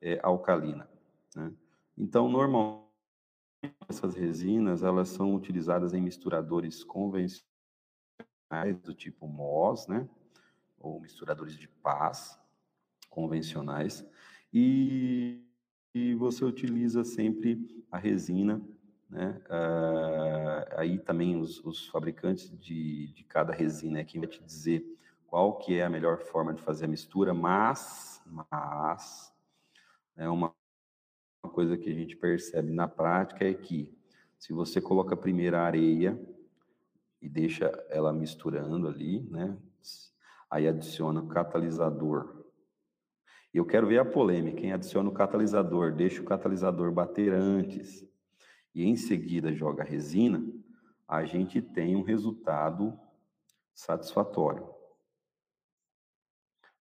eh, 0.00 0.18
alcalina, 0.22 0.88
né? 1.34 1.52
Então, 1.98 2.28
normalmente, 2.28 2.85
essas 3.88 4.14
resinas, 4.14 4.82
elas 4.82 5.08
são 5.08 5.34
utilizadas 5.34 5.94
em 5.94 6.00
misturadores 6.00 6.84
convencionais 6.84 7.44
do 8.82 8.94
tipo 8.94 9.26
MOS, 9.26 9.86
né? 9.86 10.08
Ou 10.78 11.00
misturadores 11.00 11.56
de 11.58 11.68
paz 11.68 12.38
convencionais. 13.10 14.06
E, 14.52 15.42
e 15.94 16.14
você 16.14 16.44
utiliza 16.44 17.04
sempre 17.04 17.84
a 17.90 17.98
resina 17.98 18.62
né? 19.08 19.40
Uh, 19.46 20.78
aí 20.78 20.98
também 20.98 21.36
os, 21.36 21.64
os 21.64 21.86
fabricantes 21.88 22.50
de, 22.58 23.12
de, 23.12 23.24
cada 23.24 23.52
resina 23.52 24.00
é 24.00 24.04
quem 24.04 24.20
vai 24.20 24.28
te 24.28 24.42
dizer 24.42 24.84
qual 25.26 25.58
que 25.58 25.78
é 25.78 25.84
a 25.84 25.90
melhor 25.90 26.18
forma 26.18 26.52
de 26.52 26.60
fazer 26.60 26.86
a 26.86 26.88
mistura, 26.88 27.32
mas, 27.32 28.20
mas 28.26 29.32
é 30.16 30.28
uma 30.28 30.54
coisa 31.56 31.74
que 31.74 31.88
a 31.88 31.94
gente 31.94 32.14
percebe 32.14 32.70
na 32.70 32.86
prática 32.86 33.42
é 33.42 33.54
que 33.54 33.90
se 34.38 34.52
você 34.52 34.78
coloca 34.78 35.16
primeiro 35.16 35.56
a 35.56 35.62
areia 35.62 36.20
e 37.18 37.30
deixa 37.30 37.72
ela 37.88 38.12
misturando 38.12 38.86
ali, 38.86 39.22
né? 39.30 39.56
Aí 40.50 40.68
adiciona 40.68 41.18
o 41.18 41.28
catalisador. 41.28 42.44
Eu 43.54 43.64
quero 43.64 43.86
ver 43.86 43.98
a 43.98 44.04
polêmica, 44.04 44.60
quem 44.60 44.70
adiciona 44.70 45.08
o 45.08 45.14
catalisador, 45.14 45.94
deixa 45.94 46.20
o 46.20 46.26
catalisador 46.26 46.92
bater 46.92 47.32
antes 47.32 48.06
e 48.74 48.84
em 48.84 48.94
seguida 48.94 49.54
joga 49.54 49.82
a 49.82 49.86
resina, 49.86 50.46
a 51.08 51.24
gente 51.24 51.62
tem 51.62 51.96
um 51.96 52.02
resultado 52.02 53.00
satisfatório. 53.72 54.68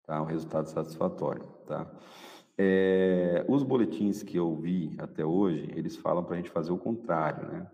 Tá? 0.06 0.22
Um 0.22 0.24
resultado 0.24 0.70
satisfatório, 0.70 1.44
tá? 1.66 1.94
É, 2.58 3.44
os 3.48 3.62
boletins 3.62 4.22
que 4.22 4.36
eu 4.36 4.54
vi 4.54 4.94
até 4.98 5.24
hoje, 5.24 5.70
eles 5.74 5.96
falam 5.96 6.22
para 6.22 6.34
a 6.34 6.36
gente 6.36 6.50
fazer 6.50 6.70
o 6.70 6.78
contrário, 6.78 7.48
né? 7.48 7.70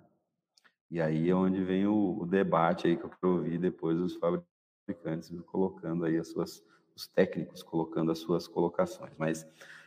E 0.91 1.01
aí 1.01 1.29
é 1.29 1.35
onde 1.35 1.63
vem 1.63 1.87
o, 1.87 2.19
o 2.21 2.27
debate 2.27 2.87
aí 2.87 2.97
que 2.97 3.05
eu 3.05 3.11
quero 3.11 3.35
ouvir 3.35 3.59
depois 3.59 3.99
os 3.99 4.17
fabricantes 4.17 5.31
colocando 5.43 6.05
aí 6.05 6.17
as 6.17 6.29
suas, 6.29 6.65
os 6.97 7.07
técnicos 7.09 7.63
colocando 7.63 8.11
as 8.11 8.19
suas 8.19 8.49
colocações, 8.49 9.13
mas 9.19 9.47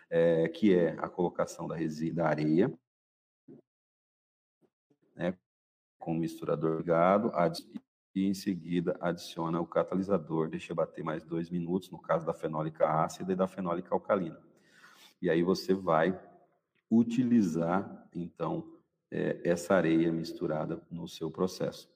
é, 0.09 0.47
que 0.49 0.75
é 0.75 0.91
a 0.99 1.09
colocação 1.09 1.67
da, 1.67 1.75
resina, 1.75 2.15
da 2.15 2.27
areia, 2.27 2.71
né, 5.15 5.35
com 5.97 6.11
o 6.11 6.19
misturador 6.19 6.77
ligado, 6.77 7.31
e 8.13 8.27
em 8.27 8.33
seguida 8.33 8.97
adiciona 8.99 9.59
o 9.61 9.65
catalisador, 9.65 10.49
deixa 10.49 10.75
bater 10.75 11.03
mais 11.03 11.23
dois 11.23 11.49
minutos, 11.49 11.89
no 11.89 11.99
caso 11.99 12.25
da 12.25 12.33
fenólica 12.33 12.87
ácida 12.87 13.31
e 13.31 13.35
da 13.35 13.47
fenólica 13.47 13.95
alcalina. 13.95 14.50
E 15.21 15.29
aí 15.29 15.43
você 15.43 15.73
vai 15.73 16.19
utilizar, 16.89 18.09
então, 18.13 18.65
é, 19.09 19.39
essa 19.43 19.75
areia 19.75 20.11
misturada 20.11 20.81
no 20.89 21.07
seu 21.07 21.29
processo. 21.29 21.89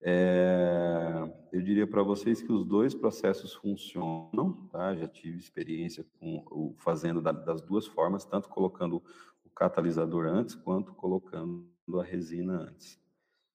É, 0.00 1.28
eu 1.52 1.60
diria 1.60 1.86
para 1.86 2.02
vocês 2.02 2.40
que 2.40 2.52
os 2.52 2.64
dois 2.64 2.94
processos 2.94 3.54
funcionam, 3.54 4.68
tá? 4.70 4.94
Já 4.94 5.08
tive 5.08 5.38
experiência 5.38 6.06
com 6.20 6.44
o, 6.50 6.74
fazendo 6.78 7.20
da, 7.20 7.32
das 7.32 7.60
duas 7.62 7.86
formas, 7.86 8.24
tanto 8.24 8.48
colocando 8.48 9.02
o 9.44 9.50
catalisador 9.50 10.26
antes 10.26 10.54
quanto 10.54 10.92
colocando 10.94 11.68
a 11.98 12.04
resina 12.04 12.60
antes. 12.60 13.00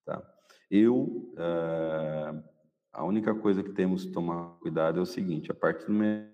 Tá? 0.05 0.21
Eu, 0.69 1.31
uh, 1.33 2.43
a 2.91 3.05
única 3.05 3.33
coisa 3.33 3.63
que 3.63 3.71
temos 3.71 4.05
que 4.05 4.11
tomar 4.11 4.57
cuidado 4.59 4.99
é 4.99 5.01
o 5.01 5.05
seguinte: 5.05 5.49
a 5.49 5.55
partir 5.55 5.85
do 5.85 5.93
momento 5.93 6.33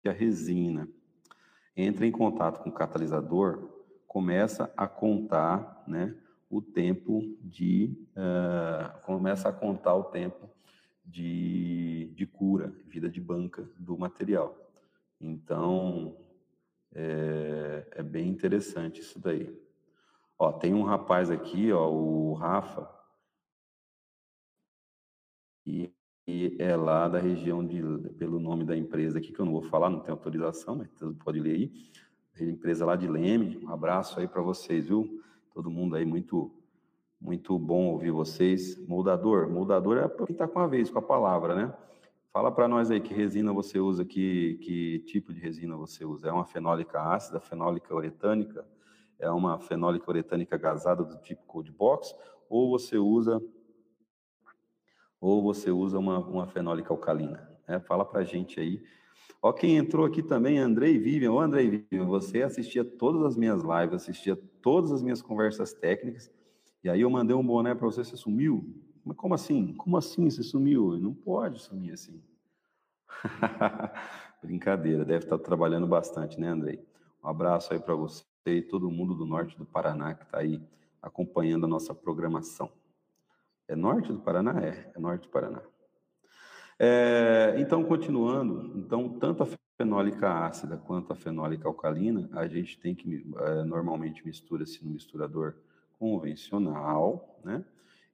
que 0.00 0.08
a 0.08 0.12
resina 0.12 0.88
entra 1.76 2.06
em 2.06 2.12
contato 2.12 2.62
com 2.62 2.70
o 2.70 2.72
catalisador, 2.72 3.68
começa 4.06 4.72
a 4.76 4.86
contar, 4.86 5.82
né, 5.86 6.14
o 6.50 6.60
tempo 6.60 7.36
de, 7.40 7.96
uh, 8.14 9.00
começa 9.02 9.48
a 9.48 9.52
contar 9.52 9.94
o 9.94 10.04
tempo 10.04 10.50
de, 11.04 12.12
de 12.14 12.26
cura, 12.26 12.72
vida 12.86 13.08
de 13.08 13.20
banca 13.20 13.66
do 13.78 13.96
material. 13.96 14.56
Então, 15.20 16.16
é, 16.94 17.86
é 17.92 18.02
bem 18.02 18.28
interessante 18.28 19.00
isso 19.00 19.18
daí. 19.18 19.58
Ó, 20.38 20.52
tem 20.52 20.74
um 20.74 20.82
rapaz 20.82 21.30
aqui, 21.30 21.72
ó, 21.72 21.90
o 21.90 22.34
Rafa, 22.34 22.88
é 26.58 26.76
lá 26.76 27.08
da 27.08 27.18
região 27.18 27.64
de, 27.64 27.82
pelo 28.18 28.38
nome 28.38 28.64
da 28.64 28.76
empresa 28.76 29.18
aqui, 29.18 29.32
que 29.32 29.40
eu 29.40 29.44
não 29.44 29.52
vou 29.52 29.62
falar, 29.62 29.90
não 29.90 30.00
tem 30.00 30.10
autorização, 30.10 30.76
mas 30.76 30.88
pode 31.24 31.40
ler 31.40 31.54
aí. 31.54 31.72
Empresa 32.40 32.84
lá 32.86 32.96
de 32.96 33.06
Leme, 33.06 33.60
um 33.62 33.70
abraço 33.70 34.18
aí 34.18 34.26
para 34.26 34.42
vocês, 34.42 34.86
viu? 34.86 35.22
Todo 35.52 35.70
mundo 35.70 35.96
aí 35.96 36.04
muito 36.04 36.50
muito 37.20 37.56
bom 37.56 37.86
ouvir 37.86 38.10
vocês. 38.10 38.76
Moldador, 38.88 39.48
moldador 39.48 39.96
é 39.96 40.08
para 40.08 40.26
quem 40.26 40.34
está 40.34 40.48
com 40.48 40.58
a 40.58 40.66
vez, 40.66 40.90
com 40.90 40.98
a 40.98 41.02
palavra, 41.02 41.54
né? 41.54 41.72
Fala 42.32 42.50
para 42.50 42.66
nós 42.66 42.90
aí 42.90 43.00
que 43.00 43.14
resina 43.14 43.52
você 43.52 43.78
usa, 43.78 44.04
que, 44.04 44.54
que 44.62 44.98
tipo 45.00 45.32
de 45.32 45.38
resina 45.38 45.76
você 45.76 46.04
usa. 46.04 46.28
É 46.28 46.32
uma 46.32 46.44
fenólica 46.44 47.00
ácida, 47.00 47.38
fenólica 47.38 47.94
uretânica, 47.94 48.66
é 49.18 49.30
uma 49.30 49.60
fenólica 49.60 50.10
uretânica 50.10 50.56
gasada 50.56 51.04
do 51.04 51.16
tipo 51.18 51.44
cold 51.46 51.70
box, 51.70 52.12
ou 52.48 52.70
você 52.70 52.98
usa 52.98 53.40
ou 55.22 55.40
você 55.40 55.70
usa 55.70 55.96
uma, 56.00 56.18
uma 56.18 56.48
fenólica 56.48 56.92
alcalina. 56.92 57.48
Né? 57.68 57.78
Fala 57.78 58.04
para 58.04 58.20
a 58.20 58.24
gente 58.24 58.58
aí. 58.58 58.82
Ó, 59.40 59.52
quem 59.52 59.76
entrou 59.76 60.04
aqui 60.04 60.20
também, 60.20 60.58
Andrei 60.58 60.98
Vivian. 60.98 61.30
Ô, 61.30 61.38
Andrei 61.38 61.70
Vivian, 61.70 62.06
você 62.06 62.42
assistia 62.42 62.84
todas 62.84 63.22
as 63.22 63.36
minhas 63.36 63.62
lives, 63.62 63.94
assistia 63.94 64.36
todas 64.60 64.90
as 64.90 65.00
minhas 65.00 65.22
conversas 65.22 65.72
técnicas, 65.72 66.28
e 66.82 66.90
aí 66.90 67.02
eu 67.02 67.10
mandei 67.10 67.36
um 67.36 67.46
boné 67.46 67.72
para 67.72 67.86
você, 67.86 68.02
você 68.04 68.16
sumiu? 68.16 68.68
Mas 69.04 69.16
como 69.16 69.34
assim? 69.34 69.72
Como 69.74 69.96
assim 69.96 70.28
você 70.28 70.42
sumiu? 70.42 70.98
Não 70.98 71.14
pode 71.14 71.60
sumir 71.60 71.92
assim. 71.92 72.20
Brincadeira, 74.42 75.04
deve 75.04 75.24
estar 75.24 75.38
trabalhando 75.38 75.86
bastante, 75.86 76.40
né, 76.40 76.48
Andrei? 76.48 76.84
Um 77.22 77.28
abraço 77.28 77.72
aí 77.72 77.78
para 77.78 77.94
você 77.94 78.24
e 78.46 78.60
todo 78.60 78.90
mundo 78.90 79.14
do 79.14 79.24
norte 79.24 79.56
do 79.56 79.64
Paraná 79.64 80.14
que 80.14 80.24
está 80.24 80.38
aí 80.38 80.60
acompanhando 81.00 81.64
a 81.66 81.68
nossa 81.68 81.94
programação. 81.94 82.68
É 83.72 83.76
norte 83.76 84.12
do 84.12 84.18
Paraná? 84.18 84.60
É, 84.62 84.92
é 84.94 85.00
norte 85.00 85.22
do 85.22 85.30
Paraná. 85.30 85.62
É, 86.78 87.54
então, 87.56 87.82
continuando, 87.82 88.76
então, 88.76 89.18
tanto 89.18 89.44
a 89.44 89.48
fenólica 89.80 90.28
ácida 90.28 90.76
quanto 90.76 91.10
a 91.10 91.16
fenólica 91.16 91.66
alcalina, 91.66 92.28
a 92.34 92.46
gente 92.46 92.78
tem 92.78 92.94
que, 92.94 93.26
é, 93.38 93.64
normalmente, 93.64 94.26
mistura-se 94.26 94.84
no 94.84 94.90
misturador 94.90 95.54
convencional, 95.98 97.40
né? 97.42 97.64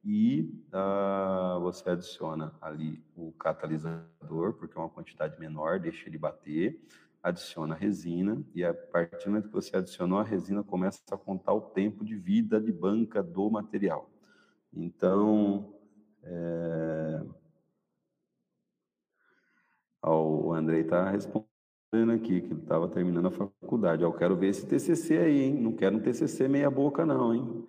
E 0.04 0.48
ah, 0.72 1.58
você 1.60 1.90
adiciona 1.90 2.54
ali 2.62 3.02
o 3.16 3.32
catalisador, 3.32 4.52
porque 4.54 4.78
é 4.78 4.80
uma 4.80 4.88
quantidade 4.88 5.40
menor, 5.40 5.80
deixa 5.80 6.08
ele 6.08 6.16
bater 6.16 6.80
adiciona 7.20 7.74
a 7.74 7.76
resina 7.76 8.40
e 8.54 8.64
a 8.64 8.72
partir 8.72 9.24
do 9.24 9.32
momento 9.32 9.48
que 9.48 9.54
você 9.54 9.76
adicionou 9.76 10.20
a 10.20 10.22
resina, 10.22 10.62
começa 10.62 11.00
a 11.10 11.16
contar 11.16 11.52
o 11.52 11.60
tempo 11.60 12.04
de 12.04 12.14
vida 12.14 12.60
de 12.60 12.70
banca 12.70 13.20
do 13.24 13.50
material. 13.50 14.08
Então, 14.72 15.74
é... 16.22 17.22
o 20.02 20.52
Andrei 20.52 20.80
está 20.80 21.10
respondendo 21.10 21.48
aqui 22.14 22.40
que 22.40 22.52
ele 22.52 22.60
estava 22.60 22.88
terminando 22.88 23.26
a 23.26 23.30
faculdade. 23.30 24.02
Eu 24.02 24.12
quero 24.12 24.36
ver 24.36 24.48
esse 24.48 24.66
TCC 24.66 25.18
aí, 25.18 25.42
hein? 25.42 25.54
Não 25.54 25.72
quero 25.72 25.96
um 25.96 26.00
TCC 26.00 26.48
meia 26.48 26.70
boca 26.70 27.06
não, 27.06 27.34
hein? 27.34 27.66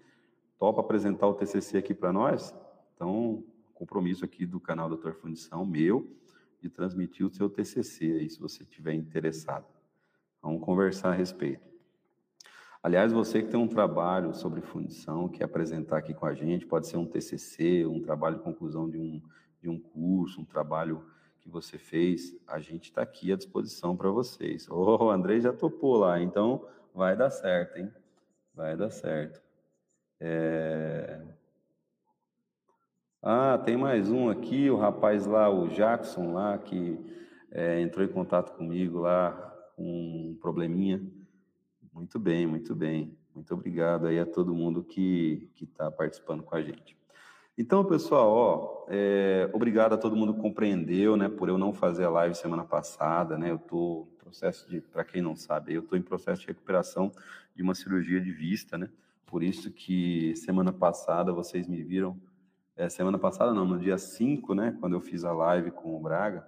Topa 0.58 0.82
apresentar 0.82 1.28
o 1.28 1.34
TCC 1.34 1.78
aqui 1.78 1.94
para 1.94 2.12
nós? 2.12 2.54
Então, 2.94 3.44
compromisso 3.74 4.26
aqui 4.26 4.46
do 4.46 4.60
canal 4.60 4.90
Doutor 4.90 5.14
Fundição, 5.16 5.66
meu, 5.66 6.06
de 6.60 6.70
transmitir 6.70 7.26
o 7.26 7.30
seu 7.30 7.50
TCC 7.50 8.12
aí, 8.12 8.30
se 8.30 8.40
você 8.40 8.64
estiver 8.64 8.94
interessado. 8.94 9.66
Vamos 10.42 10.62
conversar 10.62 11.12
a 11.12 11.16
respeito. 11.16 11.69
Aliás, 12.82 13.12
você 13.12 13.42
que 13.42 13.50
tem 13.50 13.60
um 13.60 13.68
trabalho 13.68 14.34
sobre 14.34 14.62
fundição, 14.62 15.28
quer 15.28 15.44
apresentar 15.44 15.98
aqui 15.98 16.14
com 16.14 16.26
a 16.26 16.34
gente, 16.34 16.66
pode 16.66 16.88
ser 16.88 16.96
um 16.96 17.06
TCC, 17.06 17.86
um 17.86 18.02
trabalho 18.02 18.38
de 18.38 18.44
conclusão 18.44 18.90
de 18.90 18.98
um, 18.98 19.22
de 19.62 19.70
um 19.70 19.78
curso, 19.78 20.40
um 20.40 20.46
trabalho 20.46 21.06
que 21.42 21.50
você 21.50 21.78
fez, 21.78 22.34
a 22.48 22.60
gente 22.60 22.86
está 22.86 23.02
aqui 23.02 23.34
à 23.34 23.36
disposição 23.36 23.98
para 23.98 24.10
vocês. 24.10 24.66
Oh, 24.70 25.06
o 25.06 25.10
André 25.10 25.42
já 25.42 25.52
topou 25.52 25.98
lá, 25.98 26.22
então 26.22 26.66
vai 26.94 27.18
dar 27.18 27.30
certo, 27.30 27.78
hein? 27.78 27.92
Vai 28.54 28.78
dar 28.78 28.90
certo. 28.90 29.42
É... 30.20 31.22
Ah, 33.22 33.58
tem 33.58 33.76
mais 33.76 34.10
um 34.10 34.30
aqui, 34.30 34.70
o 34.70 34.78
rapaz 34.78 35.26
lá, 35.26 35.50
o 35.50 35.68
Jackson 35.68 36.32
lá, 36.32 36.58
que 36.58 36.98
é, 37.52 37.82
entrou 37.82 38.06
em 38.06 38.10
contato 38.10 38.56
comigo 38.56 39.00
lá 39.00 39.34
com 39.76 39.84
um 39.84 40.38
probleminha. 40.40 41.02
Muito 42.00 42.18
bem, 42.18 42.48
muito 42.48 42.74
bem. 42.74 43.14
Muito 43.36 43.54
obrigado 43.54 44.08
aí 44.08 44.18
a 44.18 44.26
todo 44.26 44.56
mundo 44.56 44.82
que 44.86 45.50
está 45.62 45.92
participando 45.92 46.42
com 46.42 46.56
a 46.56 46.62
gente. 46.62 46.98
Então, 47.58 47.84
pessoal, 47.84 48.30
ó, 48.30 48.86
é, 48.88 49.50
obrigado 49.52 49.92
a 49.92 49.98
todo 49.98 50.16
mundo 50.16 50.34
que 50.34 50.40
compreendeu, 50.40 51.18
né, 51.18 51.28
por 51.28 51.50
eu 51.50 51.58
não 51.58 51.74
fazer 51.74 52.06
a 52.06 52.10
live 52.10 52.34
semana 52.36 52.64
passada, 52.64 53.38
né, 53.38 53.52
eu 53.52 53.58
estou 53.58 54.06
processo 54.18 54.70
de, 54.70 54.80
para 54.80 55.04
quem 55.04 55.22
não 55.22 55.36
sabe, 55.36 55.74
eu 55.74 55.82
estou 55.82 55.98
em 55.98 56.02
processo 56.02 56.40
de 56.40 56.48
recuperação 56.48 57.12
de 57.54 57.62
uma 57.62 57.76
cirurgia 57.76 58.22
de 58.22 58.32
vista, 58.32 58.78
né, 58.78 58.90
por 59.26 59.44
isso 59.44 59.70
que 59.70 60.34
semana 60.38 60.72
passada 60.72 61.34
vocês 61.34 61.68
me 61.68 61.84
viram 61.84 62.18
é, 62.78 62.88
semana 62.88 63.20
passada, 63.20 63.54
não, 63.54 63.66
no 63.66 63.78
dia 63.78 63.98
5, 63.98 64.56
né, 64.56 64.78
quando 64.80 64.94
eu 64.94 65.02
fiz 65.02 65.26
a 65.26 65.34
live 65.34 65.72
com 65.72 65.98
o 65.98 66.00
Braga, 66.00 66.48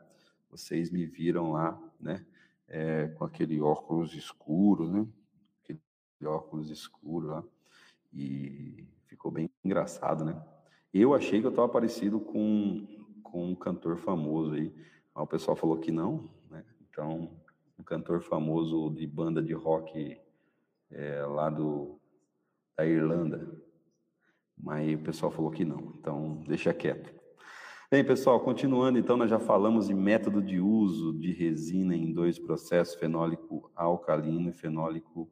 vocês 0.49 0.89
me 0.89 1.05
viram 1.05 1.51
lá, 1.51 1.77
né, 1.99 2.25
é, 2.69 3.09
com 3.09 3.25
aquele 3.25 3.59
óculos 3.59 4.13
escuro, 4.13 4.89
né, 4.89 5.05
aquele 6.21 6.27
óculos 6.27 6.69
escuro 6.69 7.27
lá. 7.27 7.43
e 8.13 8.85
ficou 9.07 9.31
bem 9.31 9.49
engraçado, 9.63 10.23
né? 10.23 10.41
Eu 10.93 11.13
achei 11.13 11.39
que 11.39 11.47
eu 11.47 11.51
estava 11.51 11.67
parecido 11.67 12.19
com, 12.19 12.85
com 13.23 13.49
um 13.49 13.55
cantor 13.55 13.97
famoso 13.97 14.53
aí, 14.53 14.73
mas 15.13 15.23
o 15.23 15.27
pessoal 15.27 15.55
falou 15.55 15.77
que 15.77 15.91
não, 15.91 16.29
né? 16.49 16.63
Então, 16.89 17.31
um 17.79 17.83
cantor 17.83 18.21
famoso 18.21 18.93
de 18.93 19.07
banda 19.07 19.41
de 19.41 19.53
rock 19.53 20.17
é, 20.91 21.25
lá 21.25 21.49
do, 21.49 21.99
da 22.77 22.85
Irlanda, 22.85 23.59
mas 24.57 24.93
o 24.93 25.03
pessoal 25.03 25.31
falou 25.31 25.49
que 25.49 25.65
não, 25.65 25.93
então 25.97 26.43
deixa 26.45 26.73
quieto. 26.73 27.13
Bem, 27.89 28.05
pessoal, 28.05 28.39
continuando, 28.39 28.99
então, 28.99 29.17
nós 29.17 29.29
já 29.29 29.39
falamos 29.39 29.87
de 29.87 29.93
método 29.93 30.41
de 30.41 30.59
uso 30.59 31.13
de 31.13 31.31
resina 31.31 31.95
em 31.95 32.13
dois 32.13 32.37
processos, 32.39 32.95
fenólico 32.95 33.71
alcalino 33.75 34.49
e 34.49 34.53
fenólico 34.53 35.29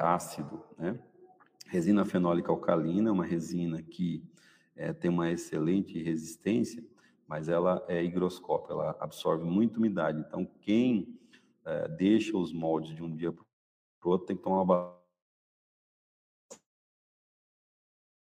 ácido, 0.00 0.64
né? 0.78 0.98
Resina 1.66 2.04
fenólica 2.04 2.52
alcalina 2.52 3.08
é 3.08 3.12
uma 3.12 3.24
resina 3.24 3.82
que 3.82 4.22
é, 4.76 4.92
tem 4.92 5.10
uma 5.10 5.30
excelente 5.30 6.02
resistência, 6.02 6.84
mas 7.26 7.48
ela 7.48 7.82
é 7.88 8.04
higroscópica, 8.04 8.74
ela 8.74 8.96
absorve 9.00 9.44
muita 9.44 9.78
umidade. 9.78 10.20
Então, 10.20 10.44
quem 10.60 11.18
é, 11.64 11.88
deixa 11.88 12.36
os 12.36 12.52
moldes 12.52 12.94
de 12.94 13.02
um 13.02 13.14
dia 13.14 13.32
para 13.32 13.42
o 14.04 14.10
outro 14.10 14.26
tem 14.26 14.36
que 14.36 14.42
tomar 14.42 14.92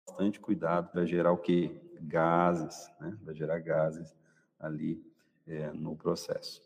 bastante 0.06 0.38
cuidado 0.38 0.90
para 0.90 1.06
gerar 1.06 1.32
o 1.32 1.38
quê? 1.38 1.80
Gases, 2.02 2.90
né? 3.00 3.16
Vai 3.22 3.34
gerar 3.34 3.58
gases 3.60 4.14
ali 4.58 5.02
é, 5.46 5.70
no 5.72 5.96
processo. 5.96 6.62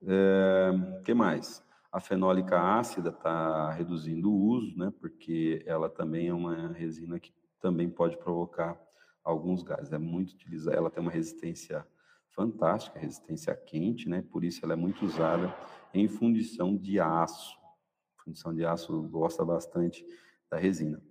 O 0.00 0.10
é, 0.10 1.02
que 1.04 1.12
mais? 1.12 1.62
A 1.92 1.98
fenólica 1.98 2.56
ácida 2.60 3.08
está 3.08 3.72
reduzindo 3.72 4.30
o 4.30 4.40
uso, 4.40 4.78
né, 4.78 4.92
porque 5.00 5.60
ela 5.66 5.88
também 5.88 6.28
é 6.28 6.34
uma 6.34 6.68
resina 6.68 7.18
que 7.18 7.34
também 7.60 7.90
pode 7.90 8.16
provocar 8.16 8.80
alguns 9.24 9.64
gases. 9.64 9.92
É 9.92 9.98
muito 9.98 10.32
utilizada, 10.32 10.76
ela 10.76 10.90
tem 10.90 11.02
uma 11.02 11.10
resistência 11.10 11.84
fantástica, 12.28 12.96
resistência 12.96 13.52
quente, 13.56 14.08
né, 14.08 14.22
por 14.22 14.44
isso 14.44 14.64
ela 14.64 14.74
é 14.74 14.76
muito 14.76 15.04
usada 15.04 15.52
em 15.92 16.06
fundição 16.06 16.76
de 16.76 17.00
aço. 17.00 17.58
fundição 18.24 18.54
de 18.54 18.64
aço 18.64 19.02
gosta 19.08 19.44
bastante 19.44 20.06
da 20.48 20.56
resina. 20.56 21.02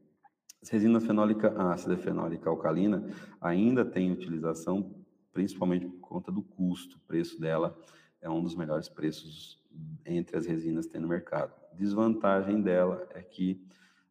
A 0.63 0.71
resina 0.71 1.01
fenólica 1.01 1.53
ácida 1.61 1.95
e 1.95 1.97
fenólica 1.97 2.49
alcalina 2.49 3.05
ainda 3.41 3.83
tem 3.83 4.13
utilização, 4.13 4.95
principalmente 5.33 5.87
por 5.87 5.99
conta 5.99 6.31
do 6.31 6.41
custo. 6.41 6.97
O 6.97 7.01
preço 7.01 7.39
dela 7.39 7.77
é 8.21 8.29
um 8.29 8.41
dos 8.41 8.55
melhores 8.55 8.87
preços 8.87 9.58
entre 10.05 10.37
as 10.37 10.45
resinas 10.45 10.87
tem 10.87 10.99
no 10.99 11.07
mercado. 11.07 11.53
Desvantagem 11.73 12.61
dela 12.61 13.07
é 13.13 13.21
que 13.21 13.61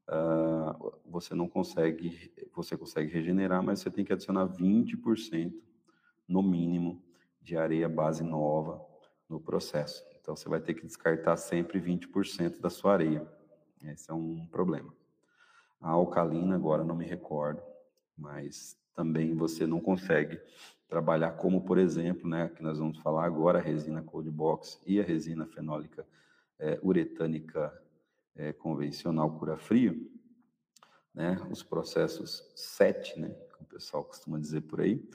uh, 0.08 0.92
você 1.04 1.34
não 1.34 1.48
consegue, 1.48 2.32
você 2.54 2.76
consegue 2.76 3.12
regenerar, 3.12 3.62
mas 3.62 3.80
você 3.80 3.90
tem 3.90 4.04
que 4.04 4.12
adicionar 4.12 4.46
20% 4.48 5.52
no 6.26 6.42
mínimo 6.42 7.02
de 7.42 7.56
areia 7.56 7.88
base 7.88 8.22
nova 8.22 8.84
no 9.28 9.40
processo. 9.40 10.04
Então 10.20 10.36
você 10.36 10.48
vai 10.48 10.60
ter 10.60 10.74
que 10.74 10.86
descartar 10.86 11.36
sempre 11.36 11.80
20% 11.80 12.60
da 12.60 12.70
sua 12.70 12.94
areia. 12.94 13.26
Esse 13.82 14.10
é 14.10 14.14
um 14.14 14.46
problema. 14.46 14.92
A 15.80 15.90
alcalina 15.90 16.56
agora 16.56 16.84
não 16.84 16.96
me 16.96 17.06
recordo, 17.06 17.62
mas 18.16 18.76
também 18.94 19.34
você 19.34 19.66
não 19.66 19.80
consegue 19.80 20.40
trabalhar 20.88 21.32
como, 21.32 21.60
por 21.60 21.78
exemplo, 21.78 22.28
né, 22.28 22.48
que 22.48 22.62
nós 22.62 22.78
vamos 22.78 22.98
falar 22.98 23.24
agora, 23.24 23.58
a 23.58 23.62
resina 23.62 24.02
cold 24.02 24.30
box 24.30 24.80
e 24.86 24.98
a 24.98 25.04
resina 25.04 25.46
fenólica 25.46 26.06
é, 26.58 26.78
uretânica 26.82 27.72
é, 28.34 28.52
convencional 28.52 29.38
cura-frio, 29.38 30.10
né, 31.14 31.36
os 31.50 31.62
processos 31.62 32.50
SET, 32.56 33.18
né, 33.18 33.28
que 33.28 33.62
o 33.62 33.66
pessoal 33.66 34.02
costuma 34.02 34.38
dizer 34.38 34.62
por 34.62 34.80
aí, 34.80 35.06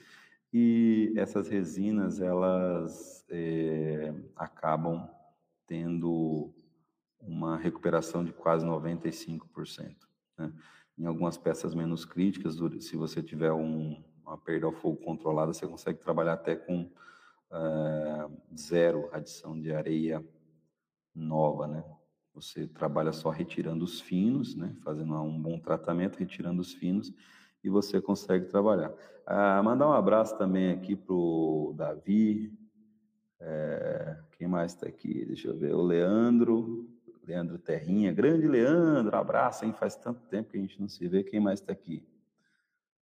e 0.54 1.12
essas 1.16 1.48
resinas, 1.48 2.22
elas 2.22 3.26
é, 3.30 4.14
acabam 4.36 5.10
tendo 5.66 6.54
uma 7.20 7.58
recuperação 7.58 8.24
de 8.24 8.32
quase 8.32 8.64
95%. 8.64 9.96
Né? 10.38 10.54
Em 10.96 11.06
algumas 11.06 11.38
peças 11.38 11.74
menos 11.74 12.06
críticas, 12.06 12.60
se 12.82 12.96
você 12.96 13.24
tiver 13.24 13.52
um, 13.52 14.04
uma 14.26 14.38
perda 14.38 14.66
ao 14.66 14.72
fogo 14.72 14.98
controlada, 14.98 15.54
você 15.54 15.68
consegue 15.68 16.00
trabalhar 16.00 16.34
até 16.34 16.56
com 16.56 16.90
é, 17.52 18.30
zero 18.58 19.10
adição 19.12 19.60
de 19.60 19.74
areia 19.74 20.24
nova, 21.14 21.68
né? 21.68 21.84
Você 22.34 22.68
trabalha 22.68 23.14
só 23.14 23.30
retirando 23.30 23.84
os 23.84 24.02
finos, 24.02 24.56
né? 24.56 24.76
Fazendo 24.84 25.14
um 25.22 25.40
bom 25.40 25.60
tratamento, 25.60 26.18
retirando 26.18 26.62
os 26.62 26.74
finos, 26.74 27.14
e 27.64 27.70
você 27.70 28.02
consegue 28.02 28.46
trabalhar. 28.46 28.92
Ah, 29.26 29.62
mandar 29.64 29.88
um 29.88 29.94
abraço 29.94 30.38
também 30.38 30.72
aqui 30.72 30.96
para 30.96 31.14
o 31.14 31.74
Davi. 31.78 32.52
É, 33.40 34.18
quem 34.32 34.48
mais 34.48 34.74
está 34.74 34.88
aqui? 34.88 35.26
Deixa 35.26 35.48
eu 35.48 35.58
ver. 35.58 35.74
O 35.74 35.82
Leandro. 35.82 36.90
Leandro 37.26 37.58
Terrinha. 37.58 38.12
Grande 38.12 38.48
Leandro, 38.48 39.16
abraço, 39.16 39.64
hein? 39.64 39.74
Faz 39.74 39.96
tanto 39.96 40.22
tempo 40.28 40.50
que 40.50 40.58
a 40.58 40.62
gente 40.62 40.82
não 40.82 40.90
se 40.90 41.08
vê. 41.08 41.24
Quem 41.24 41.40
mais 41.40 41.60
está 41.62 41.72
aqui? 41.72 42.04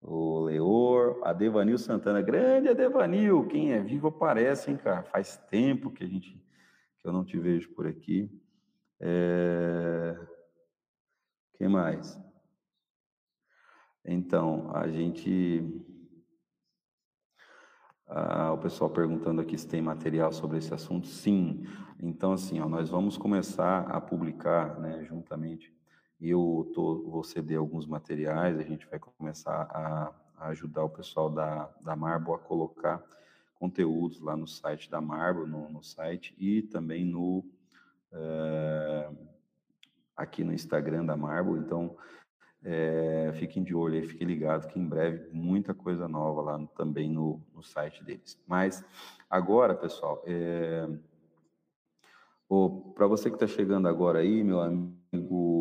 O 0.01 0.39
Leor, 0.41 1.19
a 1.23 1.33
Devanil 1.33 1.77
Santana, 1.77 2.21
grande 2.21 2.69
Adevanil, 2.69 3.47
quem 3.47 3.73
é 3.73 3.79
vivo 3.81 4.07
aparece, 4.07 4.71
hein, 4.71 4.77
cara? 4.77 5.03
Faz 5.03 5.37
tempo 5.49 5.91
que 5.91 6.03
a 6.03 6.07
gente 6.07 6.41
que 6.99 7.07
eu 7.07 7.13
não 7.13 7.23
te 7.23 7.39
vejo 7.39 7.69
por 7.73 7.87
aqui. 7.87 8.29
É... 8.99 10.17
Quem 11.57 11.69
mais? 11.69 12.19
Então, 14.05 14.69
a 14.75 14.87
gente 14.87 15.63
ah, 18.07 18.51
o 18.53 18.57
pessoal 18.57 18.89
perguntando 18.89 19.39
aqui 19.39 19.57
se 19.57 19.67
tem 19.67 19.81
material 19.81 20.31
sobre 20.31 20.57
esse 20.57 20.73
assunto. 20.73 21.07
Sim. 21.07 21.63
Então, 22.01 22.33
assim, 22.33 22.59
ó, 22.59 22.67
nós 22.67 22.89
vamos 22.89 23.17
começar 23.17 23.81
a 23.81 24.01
publicar, 24.01 24.79
né, 24.79 25.03
juntamente 25.03 25.71
eu 26.21 26.69
tô, 26.73 27.03
vou 27.09 27.23
ceder 27.23 27.57
alguns 27.57 27.85
materiais, 27.85 28.59
a 28.59 28.63
gente 28.63 28.85
vai 28.87 28.99
começar 28.99 29.69
a, 29.71 30.13
a 30.37 30.47
ajudar 30.49 30.83
o 30.83 30.89
pessoal 30.89 31.29
da, 31.29 31.69
da 31.81 31.95
Marble 31.95 32.33
a 32.33 32.37
colocar 32.37 33.03
conteúdos 33.55 34.21
lá 34.21 34.35
no 34.35 34.47
site 34.47 34.89
da 34.89 35.01
Marble, 35.01 35.45
no, 35.45 35.69
no 35.69 35.83
site, 35.83 36.33
e 36.37 36.61
também 36.61 37.05
no 37.05 37.43
é, 38.11 39.09
aqui 40.15 40.43
no 40.43 40.53
Instagram 40.53 41.05
da 41.05 41.15
Marble. 41.15 41.59
Então, 41.59 41.95
é, 42.63 43.31
fiquem 43.35 43.63
de 43.63 43.73
olho 43.73 43.95
aí, 43.95 44.05
fiquem 44.05 44.27
ligados 44.27 44.65
que 44.65 44.79
em 44.79 44.87
breve 44.87 45.29
muita 45.31 45.73
coisa 45.73 46.07
nova 46.07 46.41
lá 46.41 46.57
no, 46.57 46.67
também 46.67 47.09
no, 47.09 47.41
no, 47.53 47.63
site 47.63 48.03
deles. 48.03 48.37
Mas 48.45 48.83
agora, 49.29 49.73
pessoal, 49.73 50.21
é, 50.25 50.87
para 52.95 53.07
você 53.07 53.29
que 53.29 53.35
está 53.35 53.47
chegando 53.47 53.87
agora 53.87 54.19
aí, 54.19 54.43
meu 54.43 54.59
amigo 54.59 55.58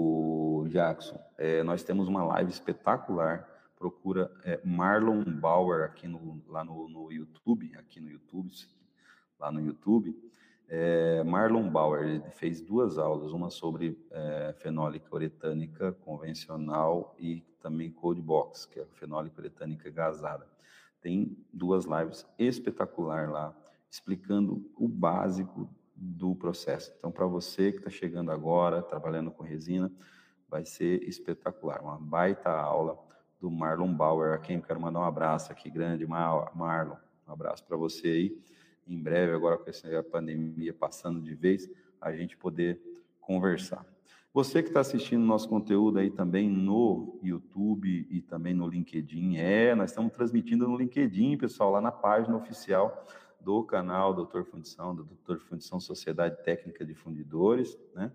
Jackson, 0.68 1.18
é, 1.37 1.62
nós 1.62 1.83
temos 1.83 2.09
uma 2.09 2.24
live 2.24 2.50
espetacular. 2.50 3.48
Procura 3.76 4.31
é, 4.44 4.61
Marlon 4.64 5.24
Bauer 5.24 5.85
aqui 5.85 6.07
no, 6.07 6.42
lá 6.46 6.64
no, 6.64 6.88
no, 6.88 7.12
YouTube, 7.12 7.74
aqui 7.76 8.00
no 8.00 8.11
YouTube, 8.11 8.50
lá 9.38 9.50
no 9.50 9.61
YouTube. 9.61 10.16
É, 10.68 11.22
Marlon 11.24 11.68
Bauer 11.70 12.02
ele 12.02 12.31
fez 12.31 12.61
duas 12.61 12.98
aulas, 12.98 13.33
uma 13.33 13.50
sobre 13.50 13.98
é, 14.11 14.54
fenólica 14.59 15.14
uretânica 15.14 15.92
convencional 15.92 17.16
e 17.18 17.42
também 17.61 17.90
cold 17.90 18.20
box, 18.20 18.66
que 18.66 18.81
é 18.81 18.85
fenólica 18.94 19.40
uretânica 19.40 19.90
gasada. 19.90 20.46
Tem 21.00 21.37
duas 21.52 21.85
lives 21.85 22.26
espetacular 22.38 23.31
lá, 23.31 23.57
explicando 23.90 24.70
o 24.76 24.88
básico 24.88 25.68
do 25.94 26.35
processo. 26.35 26.92
Então, 26.98 27.11
para 27.11 27.26
você 27.26 27.72
que 27.72 27.78
está 27.78 27.90
chegando 27.90 28.31
agora, 28.31 28.83
trabalhando 28.83 29.31
com 29.31 29.42
resina, 29.42 29.90
vai 30.48 30.64
ser 30.64 31.02
espetacular. 31.08 31.82
Uma 31.82 31.98
baita 31.98 32.50
aula 32.50 32.98
do 33.40 33.50
Marlon 33.50 33.92
Bauer, 33.94 34.34
a 34.34 34.38
quem 34.38 34.56
eu 34.56 34.62
quero 34.62 34.80
mandar 34.80 35.00
um 35.00 35.04
abraço 35.04 35.52
aqui, 35.52 35.70
grande 35.70 36.06
Marlon. 36.06 36.96
Um 37.26 37.32
abraço 37.32 37.64
para 37.64 37.76
você 37.76 38.08
aí. 38.08 38.42
Em 38.87 38.98
breve, 38.98 39.32
agora 39.32 39.58
com 39.58 39.68
essa 39.68 40.02
pandemia 40.02 40.72
passando 40.72 41.20
de 41.20 41.34
vez, 41.34 41.68
a 42.00 42.12
gente 42.12 42.37
poder 42.37 42.80
conversar. 43.20 43.84
Você 44.32 44.62
que 44.62 44.68
está 44.68 44.80
assistindo 44.80 45.24
nosso 45.24 45.48
conteúdo 45.48 45.98
aí 45.98 46.11
também 46.11 46.48
no 46.48 47.18
YouTube 47.22 48.06
e 48.11 48.20
também 48.22 48.54
no 48.54 48.66
LinkedIn, 48.66 49.37
é, 49.37 49.74
nós 49.74 49.90
estamos 49.90 50.12
transmitindo 50.12 50.68
no 50.68 50.76
LinkedIn, 50.76 51.37
pessoal, 51.37 51.72
lá 51.72 51.80
na 51.80 51.90
página 51.90 52.37
oficial 52.37 53.06
do 53.40 53.62
canal 53.64 54.14
Doutor 54.14 54.44
Fundição, 54.44 54.94
do 54.94 55.04
Doutor 55.04 55.40
Fundição 55.40 55.80
Sociedade 55.80 56.42
Técnica 56.42 56.84
de 56.84 56.94
Fundidores, 56.94 57.78
né? 57.94 58.12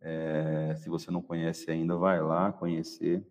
É, 0.00 0.74
se 0.76 0.88
você 0.88 1.10
não 1.10 1.22
conhece 1.22 1.70
ainda, 1.70 1.96
vai 1.96 2.20
lá 2.20 2.52
conhecer. 2.52 3.26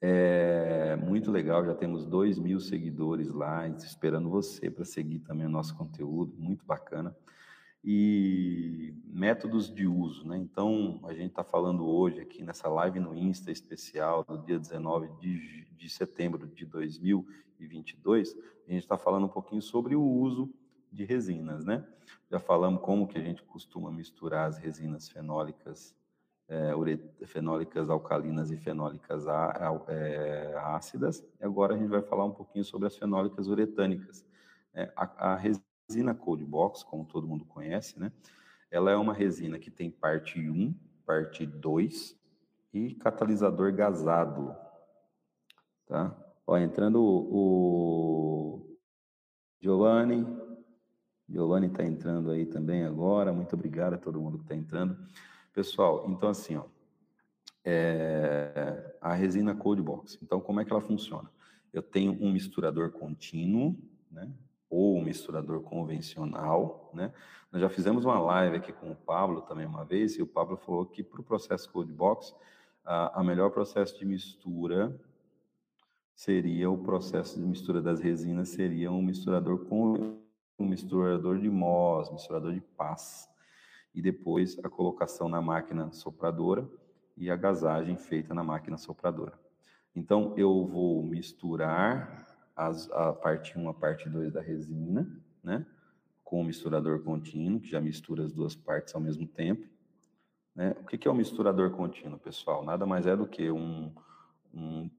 É 0.00 0.96
muito 0.96 1.30
legal, 1.30 1.64
já 1.64 1.74
temos 1.74 2.04
dois 2.04 2.36
mil 2.36 2.58
seguidores 2.58 3.28
lá, 3.28 3.68
esperando 3.68 4.28
você 4.28 4.68
para 4.68 4.84
seguir 4.84 5.20
também 5.20 5.46
o 5.46 5.50
nosso 5.50 5.76
conteúdo, 5.76 6.34
muito 6.36 6.64
bacana. 6.64 7.16
e 7.84 8.94
métodos 9.06 9.72
de 9.72 9.86
uso, 9.86 10.26
né? 10.26 10.38
Então, 10.38 11.00
a 11.04 11.12
gente 11.12 11.30
está 11.30 11.44
falando 11.44 11.86
hoje 11.86 12.20
aqui 12.20 12.42
nessa 12.42 12.68
live 12.68 13.00
no 13.00 13.14
Insta 13.14 13.50
especial 13.50 14.24
do 14.24 14.38
dia 14.38 14.58
19 14.58 15.08
de, 15.20 15.66
de 15.76 15.88
setembro 15.88 16.46
de 16.46 16.64
2022, 16.64 18.36
a 18.68 18.72
gente 18.72 18.82
está 18.82 18.96
falando 18.96 19.26
um 19.26 19.28
pouquinho 19.28 19.62
sobre 19.62 19.94
o 19.96 20.02
uso 20.02 20.52
de 20.92 21.04
resinas, 21.04 21.64
né? 21.64 21.84
Já 22.30 22.38
falamos 22.38 22.82
como 22.82 23.08
que 23.08 23.18
a 23.18 23.22
gente 23.22 23.42
costuma 23.42 23.90
misturar 23.90 24.48
as 24.48 24.58
resinas 24.58 25.08
fenólicas, 25.08 25.94
é, 26.48 26.72
fenólicas 27.26 27.88
alcalinas 27.88 28.50
e 28.50 28.56
fenólicas 28.56 29.24
é, 29.88 30.54
ácidas. 30.58 31.24
E 31.40 31.44
agora 31.44 31.74
a 31.74 31.78
gente 31.78 31.88
vai 31.88 32.02
falar 32.02 32.24
um 32.24 32.32
pouquinho 32.32 32.64
sobre 32.64 32.86
as 32.86 32.96
fenólicas 32.96 33.48
uretânicas. 33.48 34.24
É, 34.74 34.92
a, 34.94 35.32
a 35.32 35.36
resina 35.36 36.14
Cold 36.14 36.44
Box, 36.44 36.84
como 36.84 37.04
todo 37.04 37.26
mundo 37.26 37.44
conhece, 37.44 37.98
né? 37.98 38.12
Ela 38.70 38.90
é 38.90 38.96
uma 38.96 39.12
resina 39.12 39.58
que 39.58 39.70
tem 39.70 39.90
parte 39.90 40.38
1, 40.40 40.74
parte 41.04 41.44
2 41.44 42.18
e 42.72 42.94
catalisador 42.94 43.72
gasado. 43.74 44.56
Tá? 45.86 46.16
Ó, 46.46 46.56
entrando 46.56 47.02
o, 47.02 48.56
o 48.58 48.78
Giovanni, 49.60 50.24
Giovanni 51.32 51.66
está 51.66 51.82
entrando 51.82 52.30
aí 52.30 52.44
também 52.44 52.84
agora. 52.84 53.32
Muito 53.32 53.54
obrigado 53.54 53.94
a 53.94 53.98
todo 53.98 54.20
mundo 54.20 54.36
que 54.38 54.44
está 54.44 54.54
entrando. 54.54 54.96
Pessoal, 55.54 56.04
então 56.08 56.28
assim, 56.28 56.56
ó, 56.56 56.64
é, 57.64 58.96
a 59.00 59.14
resina 59.14 59.54
Cold 59.54 59.80
Box. 59.82 60.18
Então, 60.22 60.40
como 60.40 60.60
é 60.60 60.64
que 60.64 60.72
ela 60.72 60.80
funciona? 60.80 61.30
Eu 61.72 61.82
tenho 61.82 62.12
um 62.20 62.30
misturador 62.30 62.90
contínuo, 62.90 63.76
né? 64.10 64.30
Ou 64.68 64.98
um 64.98 65.04
misturador 65.04 65.62
convencional, 65.62 66.90
né? 66.92 67.12
Nós 67.50 67.60
já 67.62 67.68
fizemos 67.68 68.04
uma 68.04 68.18
live 68.18 68.56
aqui 68.56 68.72
com 68.72 68.90
o 68.90 68.96
Pablo 68.96 69.42
também 69.42 69.66
uma 69.66 69.84
vez, 69.84 70.16
e 70.16 70.22
o 70.22 70.26
Pablo 70.26 70.56
falou 70.56 70.86
que 70.86 71.02
para 71.02 71.20
o 71.20 71.24
processo 71.24 71.70
Cold 71.70 71.92
Box, 71.92 72.34
a, 72.84 73.20
a 73.20 73.24
melhor 73.24 73.50
processo 73.50 73.98
de 73.98 74.04
mistura 74.04 74.98
seria 76.14 76.70
o 76.70 76.78
processo 76.78 77.38
de 77.38 77.46
mistura 77.46 77.80
das 77.80 78.00
resinas, 78.00 78.50
seria 78.50 78.90
um 78.90 79.02
misturador 79.02 79.66
com 79.66 80.21
um 80.58 80.66
misturador 80.66 81.38
de 81.38 81.50
MOS, 81.50 82.10
misturador 82.12 82.52
de 82.52 82.60
paz, 82.60 83.28
e 83.94 84.00
depois 84.00 84.58
a 84.64 84.68
colocação 84.68 85.28
na 85.28 85.40
máquina 85.40 85.92
sopradora 85.92 86.68
e 87.16 87.30
a 87.30 87.36
gasagem 87.36 87.96
feita 87.96 88.32
na 88.32 88.42
máquina 88.42 88.78
sopradora. 88.78 89.38
Então, 89.94 90.34
eu 90.36 90.66
vou 90.66 91.02
misturar 91.02 92.26
as, 92.56 92.90
a 92.90 93.12
parte 93.12 93.58
1 93.58 93.68
a 93.68 93.74
parte 93.74 94.08
2 94.08 94.32
da 94.32 94.40
resina, 94.40 95.06
né, 95.42 95.66
com 96.22 96.40
o 96.40 96.44
misturador 96.44 97.02
contínuo, 97.02 97.60
que 97.60 97.68
já 97.68 97.80
mistura 97.80 98.24
as 98.24 98.32
duas 98.32 98.54
partes 98.54 98.94
ao 98.94 99.00
mesmo 99.00 99.26
tempo. 99.26 99.68
Né? 100.54 100.74
O 100.80 100.84
que 100.84 101.06
é 101.06 101.10
o 101.10 101.14
um 101.14 101.16
misturador 101.16 101.70
contínuo, 101.70 102.18
pessoal? 102.18 102.64
Nada 102.64 102.86
mais 102.86 103.06
é 103.06 103.16
do 103.16 103.26
que 103.26 103.50
um, 103.50 103.92
um, 104.52 104.90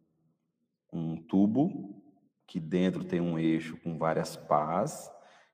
um 0.92 1.16
tubo 1.18 2.02
que 2.46 2.60
dentro 2.60 3.04
tem 3.04 3.20
um 3.22 3.40
eixo 3.40 3.78
com 3.78 3.98
várias 3.98 4.36
pás, 4.36 5.12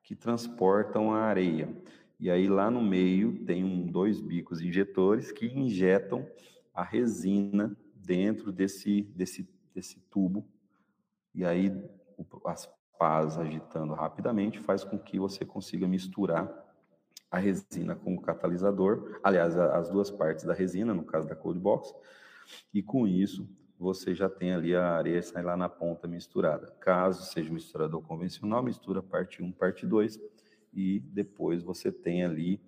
que 0.10 0.16
transportam 0.16 1.14
a 1.14 1.20
areia. 1.20 1.70
E 2.20 2.32
aí 2.32 2.48
lá 2.48 2.72
no 2.72 2.82
meio 2.82 3.46
tem 3.46 3.64
um, 3.64 3.86
dois 3.86 4.20
bicos 4.20 4.60
injetores 4.60 5.32
que 5.32 5.46
injetam 5.46 6.28
a 6.74 6.82
resina 6.82 7.78
dentro 7.94 8.52
desse, 8.52 9.04
desse, 9.16 9.48
desse 9.72 10.00
tubo. 10.10 10.44
E 11.36 11.46
aí 11.46 11.72
as 12.44 12.68
pás 12.98 13.38
agitando 13.38 13.94
rapidamente 13.94 14.60
faz 14.60 14.84
com 14.84 14.98
que 14.98 15.20
você 15.20 15.46
consiga 15.46 15.88
misturar 15.88 16.52
a 17.30 17.38
resina 17.38 17.96
com 17.96 18.16
o 18.16 18.22
catalisador, 18.22 19.20
aliás, 19.24 19.56
as 19.56 19.92
duas 19.92 20.10
partes 20.10 20.44
da 20.44 20.56
resina, 20.56 20.92
no 20.92 21.04
caso 21.04 21.28
da 21.28 21.36
cold 21.36 21.60
box, 21.60 21.94
e 22.74 22.82
com 22.82 23.08
isso 23.08 23.48
você 23.80 24.14
já 24.14 24.30
tem 24.30 24.54
ali 24.54 24.76
a 24.76 24.96
areia 24.96 25.24
sai 25.24 25.42
lá 25.42 25.56
na 25.56 25.70
ponta 25.70 26.06
misturada. 26.08 26.68
Caso 26.82 27.24
seja 27.24 27.52
misturador 27.52 28.02
convencional, 28.02 28.62
mistura 28.62 29.02
parte 29.02 29.42
1, 29.42 29.52
parte 29.54 29.88
2 29.88 30.20
e 30.74 31.00
depois 31.00 31.64
você 31.64 31.92
tem 31.92 32.26
ali 32.26 32.62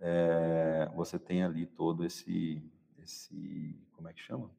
é, 0.00 0.90
você 0.94 1.18
tem 1.18 1.44
ali 1.44 1.66
todo 1.66 2.04
esse 2.04 2.62
esse 2.98 3.78
como 3.92 4.08
é 4.08 4.12
que 4.12 4.20
chama 4.20 4.50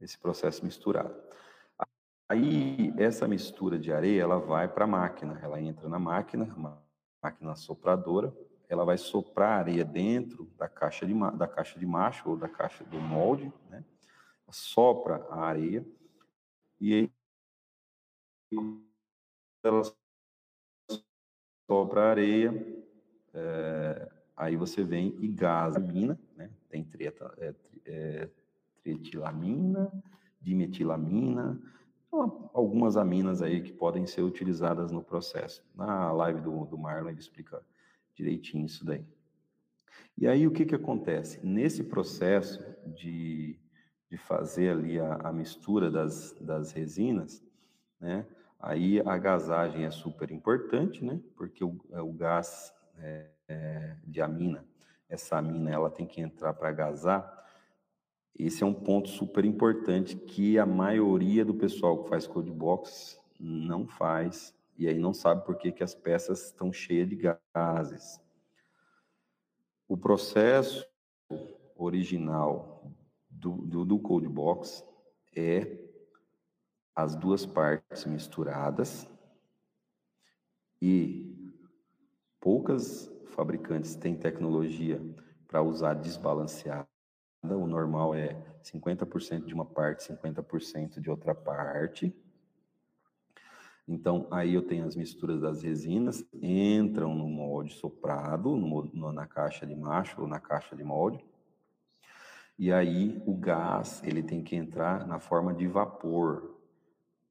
esse 0.00 0.16
processo 0.16 0.64
misturado. 0.64 1.14
Aí 2.28 2.92
essa 2.96 3.26
mistura 3.26 3.78
de 3.78 3.92
areia 3.92 4.22
ela 4.22 4.38
vai 4.38 4.68
para 4.68 4.84
a 4.84 4.88
máquina, 4.88 5.40
ela 5.42 5.60
entra 5.60 5.88
na 5.88 5.98
máquina, 5.98 6.46
máquina 7.22 7.56
sopradora, 7.56 8.32
ela 8.68 8.84
vai 8.84 8.98
soprar 8.98 9.58
areia 9.58 9.84
dentro 9.84 10.50
da 10.56 10.68
caixa 10.68 11.04
de 11.04 11.14
da 11.36 11.48
caixa 11.48 11.78
de 11.78 11.86
macho 11.86 12.30
ou 12.30 12.36
da 12.36 12.48
caixa 12.48 12.84
do 12.84 12.98
molde, 12.98 13.52
né? 13.68 13.84
Sopra 14.50 15.26
a 15.30 15.40
areia 15.40 15.86
e 16.80 17.10
ela 19.62 19.82
sopra 21.66 22.02
a 22.02 22.10
areia, 22.10 22.52
é, 23.34 24.12
aí 24.36 24.56
você 24.56 24.84
vem 24.84 25.16
e 25.20 25.28
gasa 25.28 25.78
mina, 25.78 26.18
né? 26.36 26.50
Tem 26.68 26.84
treta, 26.84 27.34
é, 27.38 27.54
é, 27.84 28.30
tretilamina, 28.82 29.90
dimetilamina, 30.40 31.60
então, 32.06 32.50
algumas 32.54 32.96
aminas 32.96 33.42
aí 33.42 33.60
que 33.60 33.72
podem 33.72 34.06
ser 34.06 34.22
utilizadas 34.22 34.90
no 34.90 35.02
processo. 35.02 35.62
Na 35.74 36.12
live 36.12 36.40
do, 36.40 36.64
do 36.64 36.78
Marlon 36.78 37.10
ele 37.10 37.18
explica 37.18 37.62
direitinho 38.14 38.64
isso 38.64 38.84
daí. 38.84 39.04
E 40.16 40.26
aí 40.26 40.46
o 40.46 40.50
que 40.50 40.64
que 40.64 40.74
acontece? 40.74 41.44
Nesse 41.44 41.84
processo 41.84 42.64
de 42.86 43.58
de 44.16 44.22
fazer 44.22 44.70
ali 44.70 44.98
a, 44.98 45.14
a 45.24 45.32
mistura 45.32 45.90
das, 45.90 46.32
das 46.40 46.72
resinas, 46.72 47.44
né? 48.00 48.26
Aí 48.58 49.00
a 49.00 49.18
gasagem 49.18 49.84
é 49.84 49.90
super 49.90 50.30
importante, 50.30 51.04
né? 51.04 51.20
Porque 51.36 51.62
o, 51.62 51.78
é, 51.92 52.00
o 52.00 52.10
gás 52.12 52.72
é, 52.98 53.26
é, 53.46 53.96
de 54.04 54.22
amina, 54.22 54.66
essa 55.06 55.36
amina, 55.36 55.70
ela 55.70 55.90
tem 55.90 56.06
que 56.06 56.22
entrar 56.22 56.54
para 56.54 56.72
gasar. 56.72 57.46
Esse 58.34 58.62
é 58.62 58.66
um 58.66 58.72
ponto 58.72 59.10
super 59.10 59.44
importante 59.44 60.16
que 60.16 60.58
a 60.58 60.64
maioria 60.64 61.44
do 61.44 61.54
pessoal 61.54 62.02
que 62.02 62.08
faz 62.08 62.26
code 62.26 62.50
box 62.50 63.20
não 63.38 63.86
faz 63.86 64.54
e 64.78 64.88
aí 64.88 64.98
não 64.98 65.12
sabe 65.12 65.44
por 65.44 65.56
que, 65.56 65.70
que 65.72 65.84
as 65.84 65.94
peças 65.94 66.46
estão 66.46 66.72
cheias 66.72 67.08
de 67.08 67.16
gases. 67.54 68.20
O 69.86 69.96
processo 69.96 70.86
original 71.76 72.76
do, 73.38 73.52
do, 73.52 73.84
do 73.84 73.98
Code 73.98 74.28
Box 74.28 74.84
é 75.34 75.78
as 76.94 77.14
duas 77.14 77.44
partes 77.44 78.04
misturadas 78.06 79.08
e 80.80 81.52
poucas 82.40 83.12
fabricantes 83.26 83.94
têm 83.94 84.16
tecnologia 84.16 85.00
para 85.46 85.62
usar 85.62 85.94
desbalanceada. 85.94 86.88
O 87.42 87.66
normal 87.66 88.14
é 88.14 88.34
50% 88.62 89.44
de 89.44 89.54
uma 89.54 89.64
parte, 89.64 90.10
50% 90.10 91.00
de 91.00 91.10
outra 91.10 91.34
parte. 91.34 92.14
Então, 93.86 94.26
aí 94.32 94.54
eu 94.54 94.62
tenho 94.62 94.84
as 94.84 94.96
misturas 94.96 95.40
das 95.40 95.62
resinas, 95.62 96.26
entram 96.32 97.14
no 97.14 97.28
molde 97.28 97.74
soprado, 97.74 98.56
no, 98.56 99.12
na 99.12 99.26
caixa 99.26 99.64
de 99.64 99.76
macho 99.76 100.22
ou 100.22 100.26
na 100.26 100.40
caixa 100.40 100.74
de 100.74 100.82
molde. 100.82 101.24
E 102.58 102.72
aí 102.72 103.22
o 103.26 103.34
gás, 103.34 104.02
ele 104.02 104.22
tem 104.22 104.42
que 104.42 104.56
entrar 104.56 105.06
na 105.06 105.18
forma 105.18 105.52
de 105.52 105.66
vapor. 105.66 106.56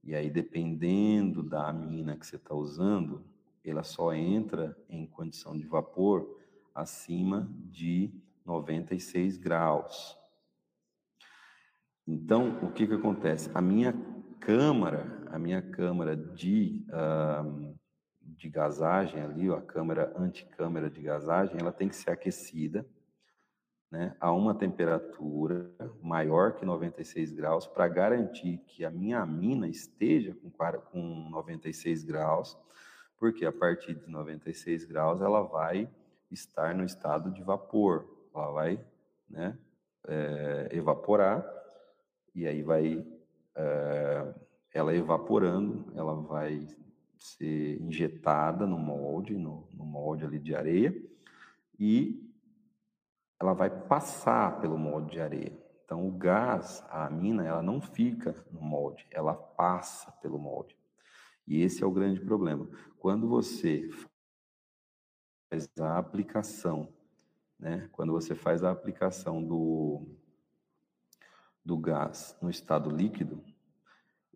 E 0.03 0.13
aí, 0.13 0.29
dependendo 0.29 1.41
da 1.41 1.67
amina 1.67 2.15
que 2.15 2.27
você 2.27 2.35
está 2.35 2.53
usando, 2.53 3.25
ela 3.63 3.81
só 3.81 4.13
entra 4.13 4.77
em 4.87 5.07
condição 5.07 5.57
de 5.57 5.65
vapor 5.65 6.39
acima 6.75 7.49
de 7.71 8.13
96 8.45 9.37
graus. 9.37 10.15
Então, 12.07 12.59
o 12.61 12.71
que, 12.71 12.85
que 12.85 12.93
acontece? 12.93 13.49
A 13.51 13.61
minha 13.61 13.93
câmara, 14.39 15.23
a 15.31 15.39
minha 15.39 15.59
câmara 15.59 16.15
de, 16.15 16.85
uh, 16.89 17.75
de 18.21 18.47
gasagem 18.47 19.19
ali, 19.21 19.49
a 19.49 19.59
câmara 19.59 20.13
anticâmara 20.15 20.87
de 20.87 21.01
gasagem, 21.01 21.57
ela 21.59 21.71
tem 21.71 21.89
que 21.89 21.95
ser 21.95 22.11
aquecida 22.11 22.85
né, 23.95 24.13
a 24.19 24.29
uma 24.33 24.53
temperatura 24.53 25.71
maior 26.01 26.51
que 26.57 26.65
96 26.65 27.31
graus 27.31 27.65
para 27.65 27.87
garantir 27.87 28.57
que 28.67 28.83
a 28.83 28.91
minha 28.91 29.19
amina 29.19 29.69
esteja 29.69 30.35
com, 30.35 30.51
com 30.91 31.29
96 31.29 32.03
graus, 32.03 32.57
porque 33.17 33.45
a 33.45 33.53
partir 33.53 33.95
de 33.95 34.05
96 34.09 34.83
graus 34.83 35.21
ela 35.21 35.41
vai 35.43 35.89
estar 36.29 36.75
no 36.75 36.83
estado 36.83 37.31
de 37.31 37.41
vapor, 37.41 38.05
ela 38.35 38.51
vai 38.51 38.85
né, 39.29 39.57
é, 40.05 40.69
evaporar 40.73 41.45
e 42.35 42.45
aí 42.45 42.61
vai 42.61 43.07
é, 43.55 44.33
ela 44.73 44.93
evaporando, 44.93 45.85
ela 45.95 46.15
vai 46.15 46.67
ser 47.17 47.81
injetada 47.81 48.67
no 48.67 48.77
molde, 48.77 49.37
no, 49.37 49.69
no 49.73 49.85
molde 49.85 50.25
ali 50.25 50.37
de 50.37 50.53
areia, 50.53 50.93
e 51.79 52.24
ela 53.39 53.53
vai 53.53 53.69
passar 53.69 54.59
pelo 54.59 54.77
molde 54.77 55.11
de 55.11 55.21
areia. 55.21 55.65
Então, 55.83 56.07
o 56.07 56.11
gás, 56.11 56.83
a 56.89 57.05
amina, 57.05 57.45
ela 57.45 57.61
não 57.61 57.79
fica 57.79 58.33
no 58.51 58.61
molde, 58.61 59.05
ela 59.11 59.33
passa 59.33 60.11
pelo 60.13 60.39
molde. 60.39 60.75
E 61.47 61.61
esse 61.61 61.83
é 61.83 61.85
o 61.85 61.91
grande 61.91 62.19
problema. 62.19 62.67
Quando 62.97 63.27
você 63.27 63.87
faz 65.49 65.69
a 65.79 65.97
aplicação, 65.97 66.91
né? 67.59 67.87
Quando 67.91 68.11
você 68.11 68.33
faz 68.33 68.63
a 68.63 68.71
aplicação 68.71 69.43
do, 69.43 70.07
do 71.63 71.77
gás 71.77 72.35
no 72.41 72.49
estado 72.49 72.89
líquido, 72.89 73.43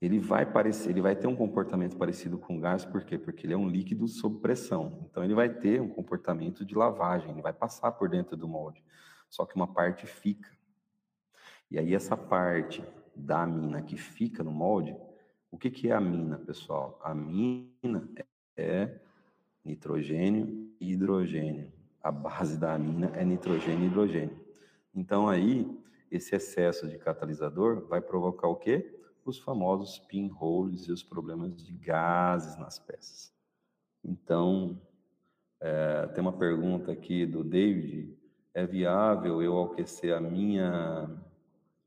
ele 0.02 0.18
vai 0.18 0.46
parecer, 0.46 0.92
ele 0.92 1.02
vai 1.02 1.16
ter 1.16 1.28
um 1.28 1.36
comportamento 1.36 1.98
parecido 1.98 2.38
com 2.38 2.60
gás, 2.60 2.86
por 2.86 3.04
quê? 3.04 3.18
Porque 3.18 3.46
ele 3.46 3.54
é 3.54 3.58
um 3.58 3.68
líquido 3.68 4.08
sob 4.08 4.40
pressão. 4.40 5.06
Então 5.10 5.24
ele 5.24 5.34
vai 5.34 5.50
ter 5.50 5.82
um 5.82 5.90
comportamento 5.90 6.64
de 6.64 6.74
lavagem, 6.74 7.32
ele 7.32 7.42
vai 7.42 7.52
passar 7.52 7.92
por 7.92 8.08
dentro 8.08 8.38
do 8.38 8.48
molde. 8.48 8.84
Só 9.30 9.46
que 9.46 9.56
uma 9.56 9.68
parte 9.68 10.08
fica. 10.08 10.50
E 11.70 11.78
aí 11.78 11.94
essa 11.94 12.16
parte 12.16 12.84
da 13.14 13.44
amina 13.44 13.82
que 13.82 13.98
fica 13.98 14.42
no 14.42 14.52
molde, 14.52 14.96
o 15.52 15.58
que, 15.58 15.70
que 15.70 15.90
é 15.90 15.94
a 15.94 16.00
mina, 16.00 16.38
pessoal? 16.38 17.00
A 17.04 17.14
mina 17.14 18.08
é 18.56 19.00
nitrogênio 19.66 20.74
e 20.80 20.94
hidrogênio. 20.94 21.72
A 22.02 22.12
base 22.12 22.58
da 22.58 22.74
amina 22.74 23.12
é 23.16 23.26
nitrogênio 23.26 23.84
e 23.84 23.88
hidrogênio. 23.88 24.40
Então 24.96 25.28
aí, 25.28 25.70
esse 26.10 26.36
excesso 26.36 26.88
de 26.88 26.98
catalisador 26.98 27.86
vai 27.88 28.00
provocar 28.00 28.48
o 28.48 28.56
quê? 28.56 28.99
Os 29.30 29.38
famosos 29.38 30.00
pinholes 30.00 30.88
e 30.88 30.92
os 30.92 31.04
problemas 31.04 31.56
de 31.64 31.72
gases 31.72 32.58
nas 32.58 32.80
peças. 32.80 33.32
Então, 34.04 34.82
é, 35.62 36.08
tem 36.08 36.22
uma 36.22 36.34
pergunta 36.34 36.92
aqui 36.92 37.28
do 37.28 37.44
David: 37.44 38.18
é 38.56 38.66
viável 38.66 39.40
eu 39.40 39.62
aquecer 39.62 40.16
a 40.16 40.20
minha 40.20 41.08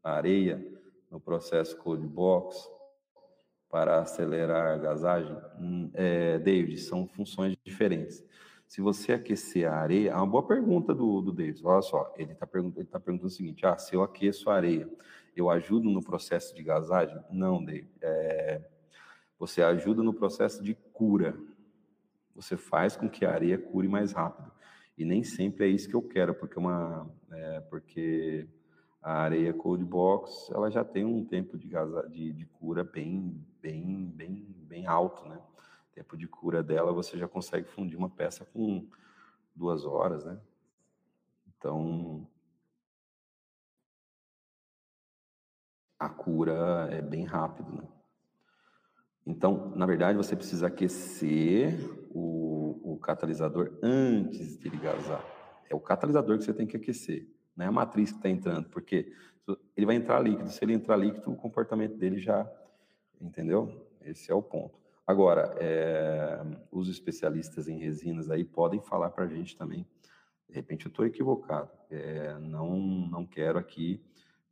areia 0.05 0.65
no 1.11 1.19
processo 1.19 1.77
cold 1.79 2.07
box 2.07 2.71
para 3.69 4.01
acelerar 4.01 4.75
a 4.75 4.79
gasagem, 4.79 5.37
hum, 5.59 5.91
é, 5.95 6.39
David, 6.39 6.79
são 6.79 7.09
funções 7.09 7.57
diferentes. 7.65 8.25
Se 8.69 8.81
você 8.81 9.15
aquecer 9.15 9.69
a 9.69 9.75
areia, 9.75 10.11
é 10.11 10.15
uma 10.15 10.27
boa 10.29 10.47
pergunta 10.47 10.95
do, 10.95 11.21
do 11.21 11.33
David. 11.33 11.61
Olha 11.65 11.83
só, 11.83 12.15
ele 12.17 12.35
está 12.35 12.47
perguntando, 12.47 12.87
tá 12.87 13.01
perguntando 13.01 13.27
o 13.27 13.31
seguinte: 13.31 13.67
ah, 13.67 13.77
se 13.77 13.97
eu 13.97 14.03
aqueço 14.03 14.49
a 14.49 14.55
areia, 14.55 14.89
eu 15.35 15.51
ajudo 15.51 15.89
no 15.89 16.03
processo 16.03 16.55
de 16.55 16.63
gasagem? 16.63 17.19
Não, 17.31 17.65
David. 17.65 17.91
É, 18.01 18.61
você 19.39 19.63
ajuda 19.63 20.03
no 20.03 20.15
processo 20.15 20.63
de 20.63 20.75
cura. 20.93 21.37
Você 22.35 22.57
faz 22.57 22.97
com 22.97 23.09
que 23.09 23.25
a 23.25 23.33
areia 23.33 23.59
cure 23.59 23.89
mais 23.89 24.13
rápido. 24.13 24.51
E 24.97 25.05
nem 25.05 25.25
sempre 25.25 25.67
é 25.67 25.69
isso 25.69 25.89
que 25.89 25.97
eu 25.97 26.03
quero, 26.03 26.35
porque 26.35 26.59
uma, 26.59 27.11
é, 27.31 27.61
porque 27.61 28.47
a 29.03 29.15
areia 29.15 29.53
cold 29.53 29.85
box 29.85 30.51
ela 30.55 30.71
já 30.71 30.85
tem 30.85 31.05
um 31.05 31.25
tempo 31.25 31.59
de, 31.59 31.67
gasa, 31.67 32.09
de, 32.09 32.33
de 32.33 32.47
cura 32.47 32.85
bem, 32.85 33.45
bem, 33.61 34.07
bem, 34.15 34.47
bem 34.69 34.87
alto, 34.87 35.29
né? 35.29 35.41
Tempo 35.93 36.17
de 36.17 36.29
cura 36.29 36.63
dela 36.63 36.93
você 36.93 37.19
já 37.19 37.27
consegue 37.27 37.69
fundir 37.69 37.99
uma 37.99 38.09
peça 38.09 38.45
com 38.45 38.87
duas 39.55 39.85
horas, 39.85 40.25
né? 40.25 40.39
Então 41.49 42.27
a 46.05 46.09
cura 46.09 46.89
é 46.91 47.01
bem 47.01 47.25
rápido, 47.25 47.73
né? 47.73 47.89
Então, 49.25 49.73
na 49.77 49.87
verdade, 49.87 50.17
você 50.17 50.35
precisa 50.35 50.67
aquecer 50.67 51.79
o, 52.11 52.95
o 52.95 52.99
catalisador 52.99 53.79
antes 53.83 54.59
de 54.59 54.67
ele 54.67 54.79
gasar. 54.79 55.25
É 55.71 55.75
o 55.75 55.81
catalisador 55.81 56.39
que 56.39 56.45
você 56.45 56.53
tem 56.53 56.67
que 56.67 56.77
aquecer 56.77 57.29
não 57.57 57.67
é 57.67 57.69
a 57.69 57.73
matriz 57.73 58.11
que 58.11 58.17
está 58.17 58.29
entrando, 58.29 58.69
porque 58.69 59.13
ele 59.77 59.87
vai 59.87 59.97
entrar 59.97 60.21
líquido. 60.21 60.51
Se 60.51 60.65
ele 60.65 60.73
entrar 60.73 60.97
líquido, 60.97 61.31
o 61.31 61.37
comportamento 61.37 61.97
dele 61.97 62.19
já, 62.19 62.51
entendeu? 63.21 63.87
Esse 64.03 64.31
é 64.31 64.35
o 64.35 64.43
ponto. 64.43 64.81
Agora, 65.07 65.55
é, 65.59 66.41
os 66.71 66.89
especialistas 66.89 67.69
em 67.69 67.79
resinas 67.79 68.31
aí 68.31 68.45
podem 68.45 68.81
falar 68.81 69.11
para 69.11 69.25
a 69.25 69.29
gente 69.29 69.57
também. 69.57 69.87
De 70.49 70.55
repente 70.55 70.87
eu 70.87 70.91
estou 70.91 71.05
equivocado. 71.05 71.71
É, 71.91 72.39
não, 72.39 72.77
não 72.77 73.27
quero 73.27 73.59
aqui 73.59 74.03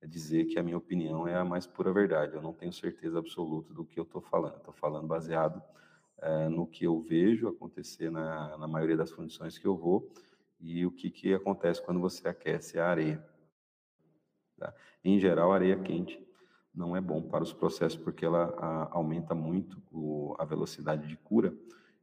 dizer 0.07 0.47
que 0.47 0.59
a 0.59 0.63
minha 0.63 0.79
opinião 0.79 1.29
é 1.29 1.35
a 1.35 1.45
mais 1.45 1.67
pura 1.67 1.93
verdade. 1.93 2.35
Eu 2.35 2.43
não 2.43 2.53
tenho 2.53 2.73
certeza 2.73 3.19
absoluta 3.19 3.73
do 3.75 3.85
que 3.85 3.99
eu 3.99 4.05
estou 4.05 4.21
falando. 4.21 4.57
Estou 4.57 4.75
falando 4.75 5.07
baseado 5.07 5.63
é, 6.19 6.49
no 6.49 6.67
que 6.67 6.85
eu 6.85 7.01
vejo 7.01 7.49
acontecer 7.49 8.11
na, 8.11 8.57
na 8.57 8.69
maioria 8.69 8.97
das 8.97 9.11
fundições 9.11 9.59
que 9.59 9.67
eu 9.67 9.77
vou 9.77 10.11
e 10.59 10.85
o 10.85 10.91
que, 10.91 11.11
que 11.11 11.35
acontece 11.35 11.83
quando 11.83 12.01
você 12.01 12.29
aquece 12.29 12.79
a 12.79 12.87
areia. 12.87 13.25
Tá? 14.59 14.75
Em 15.03 15.19
geral, 15.19 15.53
areia 15.53 15.79
quente 15.79 16.23
não 16.75 16.97
é 16.97 17.01
bom 17.01 17.23
para 17.23 17.43
os 17.43 17.53
processos 17.53 17.99
porque 17.99 18.25
ela 18.25 18.55
a, 18.59 18.97
aumenta 18.97 19.35
muito 19.35 19.83
o, 19.91 20.35
a 20.39 20.45
velocidade 20.45 21.09
de 21.09 21.17
cura 21.17 21.55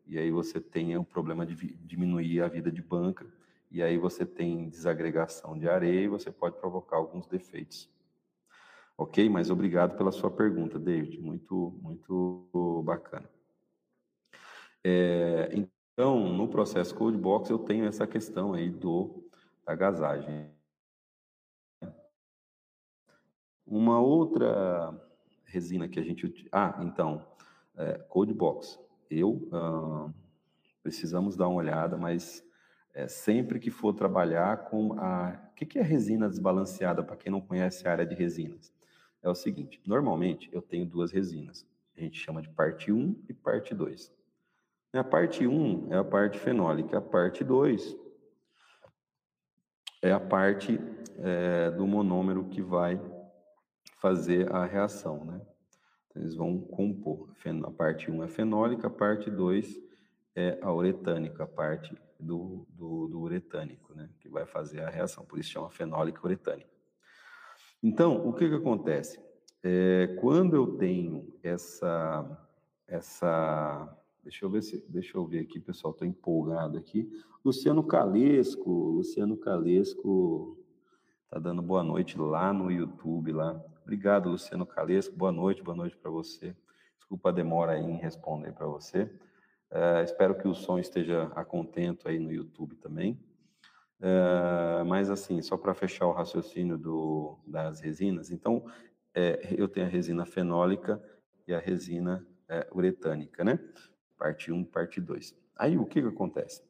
e 0.05 0.17
aí 0.17 0.31
você 0.31 0.59
tem 0.59 0.97
o 0.97 1.03
problema 1.03 1.45
de 1.45 1.55
diminuir 1.77 2.41
a 2.41 2.47
vida 2.47 2.71
de 2.71 2.81
banca 2.81 3.25
e 3.69 3.83
aí 3.83 3.97
você 3.97 4.25
tem 4.25 4.69
desagregação 4.69 5.57
de 5.57 5.67
areia 5.67 6.05
e 6.05 6.07
você 6.07 6.31
pode 6.31 6.57
provocar 6.57 6.97
alguns 6.97 7.27
defeitos. 7.27 7.89
Ok? 8.97 9.29
Mas 9.29 9.51
obrigado 9.51 9.97
pela 9.97 10.11
sua 10.11 10.31
pergunta, 10.31 10.79
David. 10.79 11.19
Muito, 11.19 11.77
muito 11.81 12.81
bacana. 12.83 13.29
É, 14.83 15.49
então, 15.53 16.33
no 16.33 16.47
processo 16.47 16.95
Code 16.95 17.17
Box, 17.17 17.49
eu 17.49 17.59
tenho 17.59 17.85
essa 17.85 18.07
questão 18.07 18.53
aí 18.53 18.69
do, 18.69 19.23
da 19.65 19.75
gasagem. 19.75 20.49
Uma 23.65 23.99
outra 23.99 24.97
resina 25.43 25.87
que 25.89 25.99
a 25.99 26.03
gente... 26.03 26.47
Ah, 26.51 26.79
então, 26.81 27.25
é, 27.75 27.97
Box. 28.33 28.79
Eu, 29.09 29.47
ah, 29.51 30.09
precisamos 30.81 31.35
dar 31.35 31.49
uma 31.49 31.57
olhada, 31.57 31.97
mas 31.97 32.46
é, 32.97 33.07
sempre 33.07 33.59
que 33.59 33.69
for 33.69 33.93
trabalhar 33.93 34.57
com 34.65 34.99
a... 34.99 35.39
O 35.51 35.53
que, 35.53 35.67
que 35.67 35.77
é 35.77 35.83
resina 35.83 36.27
desbalanceada, 36.27 37.03
para 37.03 37.15
quem 37.15 37.31
não 37.31 37.39
conhece 37.39 37.87
a 37.87 37.91
área 37.91 38.05
de 38.05 38.15
resinas? 38.15 38.73
É 39.21 39.29
o 39.29 39.35
seguinte, 39.35 39.79
normalmente 39.85 40.49
eu 40.51 40.63
tenho 40.63 40.83
duas 40.83 41.11
resinas. 41.11 41.63
A 41.95 42.01
gente 42.01 42.19
chama 42.19 42.41
de 42.41 42.49
parte 42.49 42.91
1 42.91 43.23
e 43.29 43.33
parte 43.35 43.75
2. 43.75 44.11
A 44.93 45.03
parte 45.03 45.45
1 45.45 45.93
é 45.93 45.97
a 45.97 46.03
parte 46.03 46.39
fenólica, 46.39 46.97
a 46.97 47.01
parte 47.01 47.43
2 47.43 47.95
é 50.01 50.11
a 50.11 50.19
parte 50.19 50.79
é, 51.19 51.69
do 51.69 51.85
monômero 51.85 52.45
que 52.45 52.63
vai 52.63 52.99
fazer 54.01 54.51
a 54.51 54.65
reação, 54.65 55.23
né? 55.23 55.39
Então, 56.07 56.23
eles 56.23 56.33
vão 56.33 56.59
compor. 56.59 57.29
A 57.63 57.71
parte 57.71 58.09
1 58.09 58.23
é 58.23 58.27
fenólica, 58.27 58.87
a 58.87 58.91
parte 58.91 59.29
2 59.29 59.79
é 60.35 60.57
a 60.63 60.73
uretânica, 60.73 61.43
a 61.43 61.47
parte 61.47 61.95
do, 62.19 62.65
do, 62.69 63.07
do 63.07 63.19
uretânico, 63.19 63.93
né? 63.93 64.09
Que 64.19 64.29
vai 64.29 64.45
fazer 64.45 64.81
a 64.81 64.89
reação, 64.89 65.25
por 65.25 65.39
isso 65.39 65.49
chama 65.49 65.69
fenólica 65.69 66.21
uretânica. 66.23 66.69
Então, 67.81 68.27
o 68.27 68.33
que 68.33 68.47
que 68.49 68.55
acontece? 68.55 69.19
É, 69.63 70.17
quando 70.19 70.55
eu 70.55 70.77
tenho 70.77 71.33
essa, 71.43 72.47
essa 72.87 73.97
Deixa 74.27 74.43
eu 74.43 74.49
ver 74.49 74.61
se, 74.61 74.85
deixa 74.89 75.17
eu 75.17 75.25
ver 75.25 75.39
aqui, 75.39 75.57
pessoal, 75.57 75.93
estou 75.93 76.05
empolgado 76.05 76.77
aqui. 76.77 77.09
Luciano 77.45 77.81
Calesco, 77.81 78.69
Luciano 78.69 79.37
Calesco 79.37 80.61
tá 81.29 81.39
dando 81.39 81.61
boa 81.61 81.81
noite 81.81 82.17
lá 82.19 82.51
no 82.51 82.69
YouTube 82.69 83.31
lá. 83.31 83.57
Obrigado, 83.83 84.29
Luciano 84.29 84.65
Calesco. 84.65 85.15
Boa 85.15 85.31
noite, 85.31 85.63
boa 85.63 85.77
noite 85.77 85.95
para 85.95 86.11
você. 86.11 86.53
Desculpa 86.97 87.29
a 87.29 87.31
demora 87.31 87.79
em 87.79 87.95
responder 87.95 88.51
para 88.51 88.67
você. 88.67 89.09
É, 89.71 90.03
espero 90.03 90.35
que 90.35 90.47
o 90.47 90.53
som 90.53 90.79
esteja 90.79 91.31
a 91.35 91.43
contento 91.43 92.07
aí 92.07 92.19
no 92.19 92.31
YouTube 92.31 92.75
também. 92.75 93.19
É, 93.99 94.83
mas 94.83 95.09
assim, 95.09 95.41
só 95.41 95.57
para 95.57 95.73
fechar 95.73 96.05
o 96.05 96.11
raciocínio 96.11 96.77
do, 96.77 97.37
das 97.45 97.79
resinas, 97.79 98.31
então 98.31 98.63
é, 99.13 99.55
eu 99.57 99.67
tenho 99.67 99.87
a 99.87 99.89
resina 99.89 100.25
fenólica 100.25 101.01
e 101.47 101.53
a 101.53 101.59
resina 101.59 102.25
é, 102.47 102.67
uretânica, 102.71 103.43
né? 103.43 103.59
parte 104.17 104.51
1, 104.51 104.63
parte 104.65 104.99
2. 104.99 105.35
Aí 105.55 105.77
o 105.77 105.85
que, 105.85 106.01
que 106.01 106.07
acontece? 106.07 106.61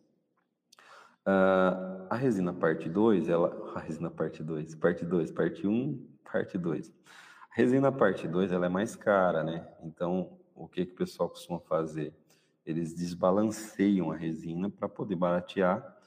Uh, 1.25 2.07
a 2.09 2.15
resina 2.15 2.53
parte 2.53 2.89
2, 2.89 3.29
ela. 3.29 3.73
A 3.75 3.79
resina 3.79 4.09
parte 4.09 4.43
2, 4.43 4.75
parte 4.75 5.05
2, 5.05 5.31
parte 5.31 5.67
1, 5.67 6.07
parte 6.23 6.57
2. 6.57 6.93
A 7.51 7.55
resina 7.55 7.91
parte 7.91 8.27
2 8.27 8.51
ela 8.51 8.65
é 8.65 8.69
mais 8.69 8.95
cara, 8.95 9.43
né? 9.43 9.67
Então, 9.83 10.37
o 10.55 10.67
que, 10.67 10.85
que 10.85 10.93
o 10.93 10.95
pessoal 10.95 11.29
costuma 11.29 11.59
fazer? 11.59 12.13
Eles 12.67 12.93
desbalanceiam 12.93 14.11
a 14.11 14.15
resina 14.15 14.69
para 14.69 14.89
poder 14.89 15.15
baratear 15.15 15.97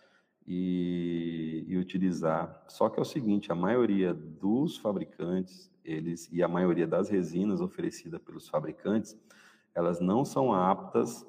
e, 0.46 1.64
e, 1.66 1.78
utilizar. 1.78 2.64
Só 2.68 2.90
que 2.90 2.98
é 2.98 3.02
o 3.02 3.04
seguinte, 3.04 3.50
a 3.50 3.54
maioria 3.54 4.12
dos 4.12 4.76
fabricantes, 4.76 5.70
eles 5.82 6.28
e 6.30 6.42
a 6.42 6.48
maioria 6.48 6.86
das 6.86 7.08
resinas 7.08 7.62
oferecidas 7.62 8.20
pelos 8.20 8.46
fabricantes, 8.46 9.16
elas 9.74 10.00
não 10.00 10.22
são 10.22 10.52
aptas 10.52 11.26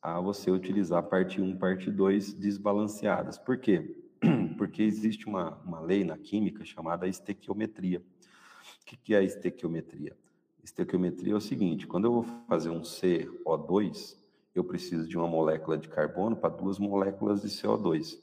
a 0.00 0.20
você 0.20 0.52
utilizar 0.52 1.02
parte 1.02 1.40
1, 1.40 1.58
parte 1.58 1.90
2 1.90 2.34
desbalanceadas. 2.34 3.38
Por 3.38 3.58
quê? 3.58 3.96
Porque 4.56 4.82
existe 4.82 5.26
uma, 5.26 5.56
uma 5.64 5.80
lei 5.80 6.04
na 6.04 6.16
química 6.16 6.64
chamada 6.64 7.08
estequiometria. 7.08 8.00
O 8.00 8.84
que 8.84 9.14
é 9.14 9.18
a 9.18 9.22
estequiometria? 9.22 10.16
Estequiometria 10.62 11.32
é 11.32 11.36
o 11.36 11.40
seguinte: 11.40 11.86
quando 11.86 12.04
eu 12.04 12.12
vou 12.12 12.22
fazer 12.46 12.70
um 12.70 12.82
CO2, 12.82 14.19
eu 14.54 14.64
preciso 14.64 15.08
de 15.08 15.16
uma 15.16 15.28
molécula 15.28 15.78
de 15.78 15.88
carbono 15.88 16.36
para 16.36 16.50
duas 16.50 16.78
moléculas 16.78 17.42
de 17.42 17.48
CO2. 17.48 18.20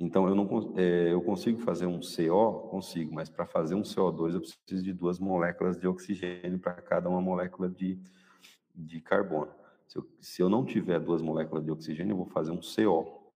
Então, 0.00 0.28
eu, 0.28 0.34
não, 0.34 0.74
é, 0.76 1.12
eu 1.12 1.20
consigo 1.22 1.58
fazer 1.60 1.86
um 1.86 2.00
CO? 2.00 2.68
Consigo, 2.70 3.12
mas 3.12 3.28
para 3.28 3.44
fazer 3.46 3.74
um 3.74 3.82
CO2 3.82 4.34
eu 4.34 4.40
preciso 4.40 4.82
de 4.82 4.92
duas 4.92 5.18
moléculas 5.18 5.76
de 5.76 5.88
oxigênio 5.88 6.58
para 6.58 6.74
cada 6.74 7.08
uma 7.08 7.20
molécula 7.20 7.68
de, 7.68 7.98
de 8.74 9.00
carbono. 9.00 9.52
Se 9.88 9.98
eu, 9.98 10.08
se 10.20 10.42
eu 10.42 10.48
não 10.48 10.64
tiver 10.64 11.00
duas 11.00 11.20
moléculas 11.20 11.64
de 11.64 11.70
oxigênio, 11.70 12.12
eu 12.12 12.16
vou 12.16 12.26
fazer 12.26 12.52
um 12.52 12.60
CO. 12.60 13.32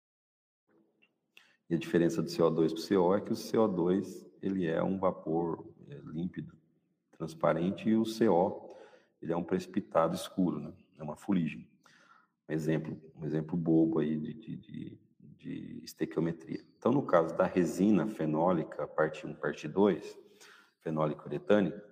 E 1.70 1.76
a 1.76 1.78
diferença 1.78 2.22
do 2.22 2.28
CO2 2.28 2.74
para 2.74 2.80
o 2.80 2.88
CO 2.88 3.16
é 3.16 3.22
que 3.22 3.32
o 3.32 3.36
CO2 3.36 4.28
ele 4.42 4.66
é 4.66 4.84
um 4.84 4.98
vapor 4.98 5.66
é, 5.88 5.96
límpido, 6.06 6.58
transparente, 7.12 7.88
e 7.88 7.96
o 7.96 8.04
CO 8.04 8.76
ele 9.22 9.32
é 9.32 9.38
um 9.38 9.44
precipitado 9.44 10.16
escuro, 10.16 10.60
né? 10.60 10.74
É 11.00 11.04
uma 11.04 11.16
fuligem. 11.16 11.68
Um 12.48 12.54
exemplo, 12.54 13.00
um 13.16 13.26
exemplo 13.26 13.56
bobo 13.58 14.00
aí 14.00 14.18
de, 14.18 14.34
de, 14.34 14.56
de 14.58 15.00
de 15.40 15.80
estequiometria. 15.84 16.64
Então, 16.78 16.92
no 16.92 17.02
caso 17.02 17.36
da 17.36 17.46
resina 17.46 18.06
fenólica, 18.08 18.86
parte 18.86 19.26
1, 19.26 19.34
parte 19.36 19.68
2, 19.68 20.20
fenólica 20.82 21.26
uretânica, 21.26 21.84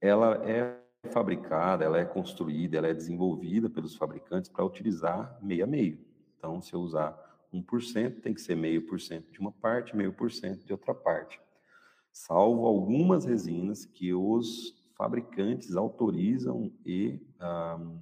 ela 0.00 0.48
é 0.48 0.80
fabricada, 1.10 1.84
ela 1.84 1.98
é 1.98 2.04
construída, 2.04 2.78
ela 2.78 2.86
é 2.86 2.94
desenvolvida 2.94 3.68
pelos 3.68 3.96
fabricantes 3.96 4.48
para 4.48 4.64
utilizar 4.64 5.36
meio 5.42 5.64
a 5.64 5.66
meio. 5.66 5.98
Então, 6.38 6.60
se 6.60 6.72
eu 6.74 6.80
usar 6.80 7.18
1%, 7.52 8.20
tem 8.20 8.32
que 8.32 8.40
ser 8.40 8.54
meio 8.54 8.86
por 8.86 9.00
cento 9.00 9.30
de 9.30 9.40
uma 9.40 9.52
parte, 9.52 9.96
meio 9.96 10.12
por 10.12 10.30
cento 10.30 10.64
de 10.64 10.72
outra 10.72 10.94
parte. 10.94 11.40
Salvo 12.12 12.66
algumas 12.66 13.24
resinas 13.24 13.84
que 13.84 14.14
os 14.14 14.80
fabricantes 14.96 15.74
autorizam 15.74 16.72
e 16.86 17.20
um, 17.40 18.00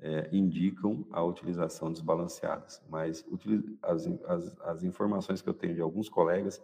é, 0.00 0.28
indicam 0.32 1.04
a 1.10 1.22
utilização 1.22 1.92
desbalanceadas, 1.92 2.82
mas 2.88 3.24
as, 3.82 4.06
as, 4.06 4.60
as, 4.60 4.84
informações 4.84 5.42
que 5.42 5.48
eu 5.48 5.54
tenho 5.54 5.74
de 5.74 5.80
alguns 5.80 6.08
colegas, 6.08 6.62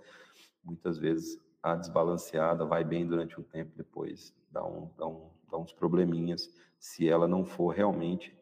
muitas 0.62 0.98
vezes 0.98 1.38
a 1.62 1.74
desbalanceada 1.74 2.64
vai 2.64 2.84
bem 2.84 3.06
durante 3.06 3.40
um 3.40 3.42
tempo, 3.42 3.72
depois 3.76 4.34
dá, 4.50 4.64
um, 4.64 4.88
dá, 4.96 5.06
um, 5.06 5.30
dá 5.50 5.58
uns 5.58 5.72
probleminhas 5.72 6.48
se 6.78 7.08
ela 7.08 7.26
não 7.26 7.44
for 7.44 7.74
realmente 7.74 8.36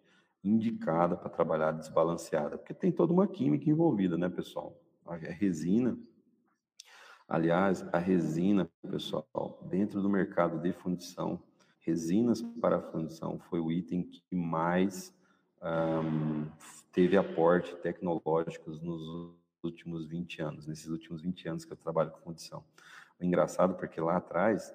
indicada 0.45 1.17
para 1.17 1.31
trabalhar 1.31 1.73
desbalanceada, 1.73 2.59
porque 2.59 2.75
tem 2.75 2.91
toda 2.91 3.13
uma 3.13 3.27
química 3.27 3.71
envolvida, 3.71 4.19
né, 4.19 4.29
pessoal? 4.29 4.77
A 5.07 5.17
resina, 5.17 5.97
aliás, 7.29 7.83
a 7.93 7.99
resina, 7.99 8.69
pessoal, 8.91 9.59
dentro 9.71 10.03
do 10.03 10.11
mercado 10.11 10.59
de 10.59 10.73
fundição, 10.73 11.41
Resinas 11.83 12.41
para 12.61 12.81
fundição 12.81 13.41
foi 13.51 13.59
o 13.59 13.71
item 13.71 14.05
que 14.05 14.23
mais 14.35 15.13
um, 15.61 16.49
teve 16.93 17.17
aporte 17.17 17.75
tecnológicos 17.77 18.81
nos 18.81 19.35
últimos 19.63 20.07
20 20.07 20.43
anos, 20.43 20.67
nesses 20.69 20.87
últimos 20.87 21.23
20 21.23 21.49
anos 21.49 21.65
que 21.65 21.73
eu 21.73 21.77
trabalho 21.77 22.13
com 22.13 22.21
fundição. 22.21 22.65
O 23.19 23.25
engraçado 23.25 23.75
porque 23.75 24.01
lá 24.01 24.17
atrás 24.17 24.73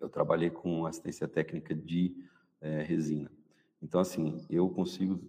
eu 0.00 0.08
trabalhei 0.08 0.50
com 0.50 0.86
assistência 0.86 1.28
técnica 1.28 1.72
de 1.72 2.14
é, 2.60 2.82
resina. 2.82 3.30
Então, 3.80 4.00
assim, 4.00 4.44
eu 4.50 4.68
consigo, 4.68 5.20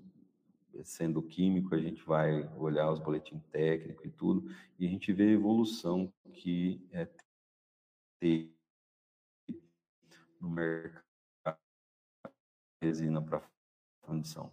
sendo 0.84 1.22
químico, 1.22 1.76
a 1.76 1.80
gente 1.80 2.04
vai 2.04 2.50
olhar 2.58 2.92
os 2.92 3.00
boletins 3.00 3.44
técnicos 3.52 4.06
e 4.06 4.10
tudo, 4.10 4.52
e 4.80 4.88
a 4.88 4.90
gente 4.90 5.14
vê 5.14 5.24
a 5.26 5.34
evolução 5.34 6.12
que 6.34 6.84
é, 6.92 7.08
teve 8.20 8.59
no 10.40 10.50
mercado 10.50 11.04
resina 12.82 13.22
para 13.22 13.42
fundição. 14.04 14.52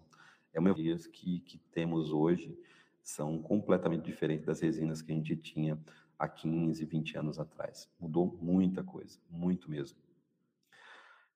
É 0.53 0.59
uma 0.59 0.75
das 0.75 1.07
que, 1.07 1.40
que 1.40 1.59
temos 1.59 2.12
hoje 2.12 2.59
são 3.03 3.40
completamente 3.40 4.05
diferentes 4.05 4.46
das 4.46 4.61
resinas 4.61 5.01
que 5.01 5.12
a 5.12 5.14
gente 5.14 5.37
tinha 5.37 5.79
há 6.18 6.27
15, 6.27 6.85
20 6.85 7.18
anos 7.18 7.38
atrás. 7.38 7.88
Mudou 8.01 8.37
muita 8.40 8.83
coisa, 8.83 9.18
muito 9.31 9.70
mesmo. 9.70 9.99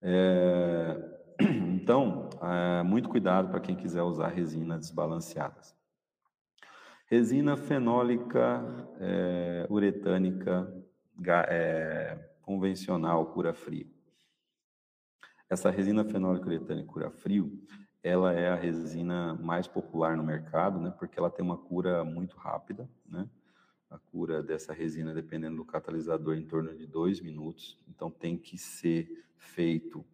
É, 0.03 0.97
então, 1.41 2.29
é, 2.43 2.83
muito 2.83 3.09
cuidado 3.09 3.51
para 3.51 3.61
quem 3.61 3.77
quiser 3.77 4.03
usar 4.03 4.29
resina 4.29 4.79
desbalanceadas. 4.79 5.77
Resina 7.07 7.57
fenólica 7.57 8.65
é, 8.99 9.67
uretânica 9.69 10.73
é, 11.49 12.19
convencional, 12.43 13.27
cura 13.27 13.53
frio. 13.53 14.00
Essa 15.51 15.69
resina 15.69 16.05
fenólica 16.05 16.47
uretânica 16.47 16.87
cura 16.87 17.11
frio, 17.11 17.61
ela 18.05 18.33
é 18.33 18.49
a 18.49 18.55
resina 18.55 19.35
mais 19.35 19.67
popular 19.67 20.17
no 20.17 20.23
mercado, 20.23 20.79
né? 20.79 20.95
Porque 20.97 21.19
ela 21.19 21.29
tem 21.29 21.45
uma 21.45 21.59
cura 21.59 22.05
muito 22.05 22.37
rápida, 22.37 22.89
né? 23.05 23.29
A 23.91 23.99
cura 23.99 24.45
dessa 24.45 24.73
resina, 24.73 25.13
dependendo 25.13 25.57
do 25.57 25.65
catalisador, 25.65 26.37
em 26.37 26.47
torno 26.47 26.73
de 26.73 26.87
dois 26.87 27.21
minutos. 27.21 27.77
Então, 27.89 28.09
tem 28.09 28.39
que 28.39 28.57
ser 28.57 29.27
feito 29.37 30.05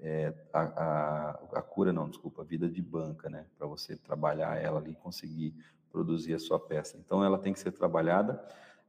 é, 0.00 0.32
a, 0.50 0.60
a, 0.62 1.30
a, 1.58 1.62
cura, 1.62 1.92
não, 1.92 2.08
desculpa, 2.08 2.40
a 2.40 2.44
vida 2.44 2.66
de 2.66 2.80
banca, 2.80 3.28
né? 3.28 3.44
Para 3.58 3.66
você 3.66 3.96
trabalhar 3.98 4.56
ela 4.56 4.80
ali 4.80 4.92
e 4.92 4.96
conseguir 4.96 5.54
produzir 5.90 6.32
a 6.32 6.38
sua 6.38 6.58
peça. 6.58 6.96
Então, 6.96 7.22
ela 7.22 7.38
tem 7.38 7.52
que 7.52 7.60
ser 7.60 7.72
trabalhada 7.72 8.42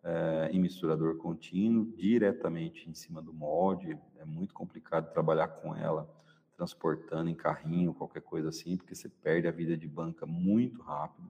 é, 0.08 0.50
em 0.54 0.60
misturador 0.60 1.18
contínuo, 1.18 1.86
diretamente 1.98 2.90
em 2.90 2.94
cima 2.94 3.22
do 3.22 3.34
molde. 3.34 4.00
É 4.18 4.24
muito 4.24 4.54
complicado 4.54 5.12
trabalhar 5.12 5.50
com 5.50 5.76
ela 5.76 6.10
transportando 6.56 7.30
em 7.30 7.36
carrinho, 7.36 7.94
qualquer 7.94 8.22
coisa 8.22 8.50
assim, 8.50 8.78
porque 8.78 8.96
você 8.96 9.08
perde 9.08 9.48
a 9.48 9.52
vida 9.52 9.78
de 9.78 9.88
banca 9.88 10.26
muito 10.26 10.82
rápido. 10.82 11.30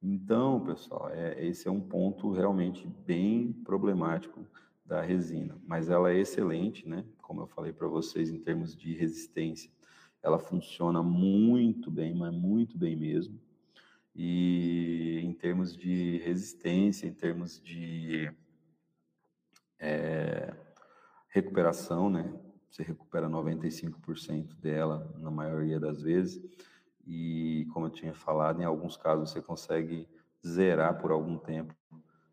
Então, 0.00 0.60
pessoal, 0.64 1.08
é, 1.10 1.44
esse 1.44 1.66
é 1.66 1.70
um 1.70 1.80
ponto 1.80 2.30
realmente 2.30 2.86
bem 2.86 3.52
problemático 3.52 4.46
da 4.84 5.00
resina, 5.00 5.58
mas 5.66 5.88
ela 5.88 6.12
é 6.12 6.18
excelente, 6.18 6.88
né? 6.88 7.04
Como 7.22 7.40
eu 7.40 7.46
falei 7.46 7.72
para 7.72 7.88
vocês, 7.88 8.30
em 8.30 8.38
termos 8.38 8.76
de 8.76 8.94
resistência, 8.94 9.70
ela 10.22 10.38
funciona 10.38 11.02
muito 11.02 11.90
bem, 11.90 12.14
mas 12.14 12.32
muito 12.32 12.78
bem 12.78 12.94
mesmo 12.94 13.40
e 14.22 15.18
em 15.24 15.32
termos 15.32 15.74
de 15.74 16.18
resistência, 16.18 17.06
em 17.06 17.12
termos 17.14 17.58
de 17.58 18.30
é, 19.78 20.54
recuperação, 21.30 22.10
né? 22.10 22.38
Você 22.68 22.82
recupera 22.82 23.30
95% 23.30 24.54
dela 24.60 25.10
na 25.16 25.30
maioria 25.30 25.80
das 25.80 26.02
vezes 26.02 26.38
e, 27.06 27.66
como 27.72 27.86
eu 27.86 27.90
tinha 27.90 28.12
falado, 28.12 28.60
em 28.60 28.64
alguns 28.66 28.94
casos 28.94 29.30
você 29.30 29.40
consegue 29.40 30.06
zerar 30.46 31.00
por 31.00 31.12
algum 31.12 31.38
tempo 31.38 31.74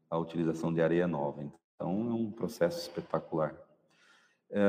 a 0.09 0.17
utilização 0.17 0.73
de 0.73 0.81
areia 0.81 1.07
nova. 1.07 1.41
Então, 1.41 1.89
é 1.89 2.13
um 2.13 2.29
processo 2.29 2.81
espetacular. 2.81 3.57
É, 4.49 4.61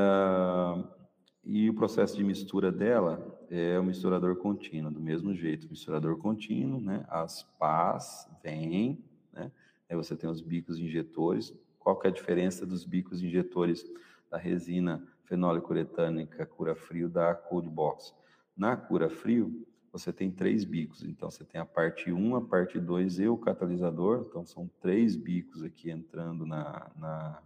e 1.43 1.69
o 1.69 1.75
processo 1.75 2.15
de 2.15 2.23
mistura 2.23 2.71
dela 2.71 3.37
é 3.49 3.79
o 3.79 3.83
misturador 3.83 4.35
contínuo, 4.35 4.91
do 4.91 4.99
mesmo 4.99 5.33
jeito, 5.33 5.69
misturador 5.69 6.17
contínuo, 6.17 6.79
né? 6.79 7.03
As 7.09 7.43
pás 7.57 8.29
vêm, 8.43 9.03
né? 9.33 9.51
Aí 9.89 9.95
você 9.95 10.15
tem 10.15 10.29
os 10.29 10.39
bicos 10.39 10.77
injetores. 10.77 11.53
Qual 11.79 11.99
é 12.03 12.09
a 12.09 12.11
diferença 12.11 12.65
dos 12.65 12.85
bicos 12.85 13.23
injetores 13.23 13.83
da 14.29 14.37
resina 14.37 15.03
fenólico 15.23 15.71
uretânica 15.71 16.45
cura 16.45 16.75
frio 16.75 17.09
da 17.09 17.33
Cold 17.33 17.67
Box? 17.67 18.13
Na 18.55 18.77
cura 18.77 19.09
frio, 19.09 19.65
você 19.91 20.13
tem 20.13 20.29
três 20.29 20.63
bicos. 20.63 21.03
Então, 21.03 21.31
você 21.31 21.43
tem 21.43 21.59
a 21.59 21.65
parte 21.65 22.11
1, 22.11 22.35
a 22.35 22.41
parte 22.41 22.79
2 22.79 23.19
e 23.19 23.27
o 23.27 23.37
catalisador. 23.37 24.25
Então, 24.29 24.45
são 24.45 24.69
três 24.79 25.15
bicos 25.15 25.63
aqui 25.63 25.89
entrando 25.89 26.45
na, 26.45 26.91
na 26.95 27.41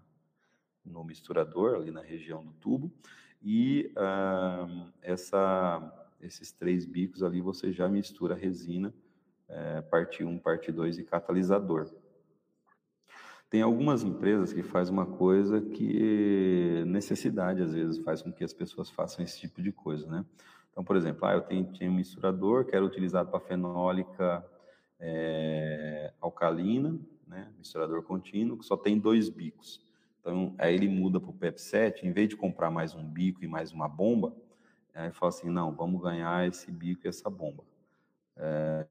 no 0.84 1.01
misturador, 1.06 1.76
ali 1.76 1.91
na 1.91 2.01
região 2.01 2.43
do 2.43 2.51
tubo 2.54 2.91
e 3.44 3.91
uh, 3.98 4.88
essa, 5.02 6.10
esses 6.22 6.52
três 6.52 6.86
bicos 6.86 7.22
ali 7.22 7.41
você 7.41 7.72
já 7.72 7.89
mistura 7.89 8.34
resina, 8.34 8.94
é, 9.50 9.82
parte 9.82 10.24
1, 10.24 10.39
parte 10.39 10.72
2 10.72 11.00
e 11.00 11.04
catalisador. 11.04 11.91
Tem 13.50 13.62
algumas 13.62 14.04
empresas 14.04 14.52
que 14.52 14.64
fazem 14.64 14.94
uma 14.94 15.06
coisa 15.06 15.62
que 15.62 16.84
necessidade 16.88 17.62
às 17.62 17.74
vezes 17.74 18.00
faz 18.00 18.22
com 18.22 18.32
que 18.32 18.44
as 18.44 18.54
pessoas 18.54 18.89
façam 18.89 19.24
esse 19.24 19.39
tipo 19.39 19.62
de 19.62 19.72
coisa, 19.72 20.08
né? 20.08 20.26
Então, 20.72 20.84
por 20.84 20.96
exemplo, 20.96 21.26
ah, 21.26 21.34
eu 21.34 21.41
tenho, 21.41 21.66
tenho 21.78 21.91
um 21.91 21.96
misturador, 21.96 22.66
quero 22.66 22.84
utilizar 22.84 23.28
para 23.28 23.39
fenólica 23.39 24.44
é, 25.00 26.12
alcalina, 26.20 26.98
né? 27.28 27.52
misturador 27.60 28.02
contínuo, 28.02 28.58
que 28.58 28.66
só 28.66 28.76
tem 28.76 28.98
dois 28.98 29.30
bicos. 29.30 29.86
Então, 30.24 30.55
aí 30.57 30.74
ele 30.74 30.88
muda 30.88 31.19
para 31.19 31.30
o 31.30 31.34
PEP7, 31.34 32.03
em 32.03 32.13
vez 32.13 32.30
de 32.30 32.38
comprar 32.38 32.71
mais 32.71 32.95
um 32.95 33.03
bico 33.03 33.43
e 33.43 33.47
mais 33.47 33.74
uma 33.74 33.89
bomba, 33.89 34.34
aí 34.93 35.11
fala 35.11 35.30
assim, 35.30 35.49
não, 35.49 35.69
vamos 35.76 36.01
ganhar 36.01 36.47
esse 36.47 36.71
bico 36.71 37.05
e 37.05 37.09
essa 37.09 37.30
bomba. 37.30 37.65
É, 38.38 38.88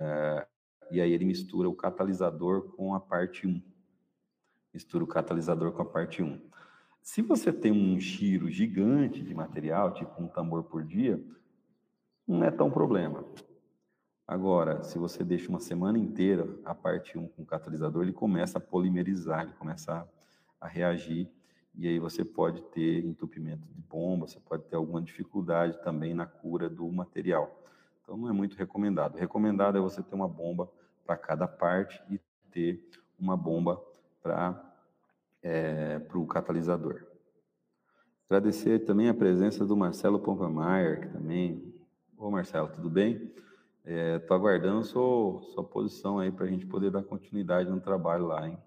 é, 0.00 0.46
e 0.92 1.00
aí 1.00 1.12
ele 1.12 1.24
mistura 1.24 1.68
o 1.68 1.74
catalisador 1.74 2.76
com 2.76 2.94
a 2.94 3.00
parte 3.00 3.44
1. 3.44 3.60
Mistura 4.72 5.02
o 5.02 5.06
catalisador 5.06 5.72
com 5.72 5.82
a 5.82 5.84
parte 5.84 6.22
1. 6.22 6.40
Se 7.02 7.22
você 7.22 7.52
tem 7.52 7.72
um 7.72 7.98
giro 7.98 8.48
gigante 8.48 9.20
de 9.20 9.34
material, 9.34 9.92
tipo 9.92 10.22
um 10.22 10.28
tambor 10.28 10.62
por 10.62 10.84
dia, 10.84 11.20
não 12.24 12.44
é 12.44 12.52
tão 12.52 12.70
problema. 12.70 13.24
Agora, 14.28 14.84
se 14.84 14.96
você 14.96 15.24
deixa 15.24 15.48
uma 15.48 15.58
semana 15.58 15.98
inteira 15.98 16.48
a 16.64 16.72
parte 16.72 17.18
1 17.18 17.26
com 17.30 17.42
o 17.42 17.46
catalisador, 17.46 18.04
ele 18.04 18.12
começa 18.12 18.58
a 18.58 18.60
polimerizar, 18.60 19.42
ele 19.42 19.54
começa 19.54 19.92
a, 19.92 20.06
a 20.62 20.68
reagir, 20.68 21.28
e 21.74 21.88
aí 21.88 21.98
você 21.98 22.24
pode 22.24 22.62
ter 22.62 23.04
entupimento 23.04 23.66
de 23.66 23.80
bomba, 23.82 24.28
você 24.28 24.38
pode 24.38 24.62
ter 24.64 24.76
alguma 24.76 25.02
dificuldade 25.02 25.82
também 25.82 26.14
na 26.14 26.24
cura 26.24 26.68
do 26.70 26.90
material. 26.90 27.60
Então, 28.02 28.16
não 28.16 28.28
é 28.28 28.32
muito 28.32 28.56
recomendado. 28.56 29.16
Recomendado 29.16 29.76
é 29.76 29.80
você 29.80 30.02
ter 30.02 30.14
uma 30.14 30.28
bomba 30.28 30.70
para 31.04 31.16
cada 31.16 31.48
parte 31.48 32.00
e 32.08 32.20
ter 32.50 32.88
uma 33.18 33.36
bomba 33.36 33.82
para 34.22 34.72
é, 35.42 36.00
o 36.14 36.26
catalisador. 36.26 37.04
Agradecer 38.28 38.80
também 38.80 39.08
a 39.08 39.14
presença 39.14 39.66
do 39.66 39.76
Marcelo 39.76 40.20
Pompamaier, 40.20 41.00
que 41.00 41.08
também. 41.08 41.74
Ô 42.16 42.30
Marcelo, 42.30 42.68
tudo 42.68 42.88
bem? 42.88 43.32
Estou 43.84 44.36
é, 44.36 44.40
aguardando 44.40 44.84
sua, 44.84 45.42
sua 45.54 45.64
posição 45.64 46.20
aí 46.20 46.30
para 46.30 46.44
a 46.44 46.48
gente 46.48 46.64
poder 46.66 46.90
dar 46.90 47.02
continuidade 47.02 47.68
no 47.68 47.80
trabalho 47.80 48.26
lá, 48.26 48.48
hein? 48.48 48.58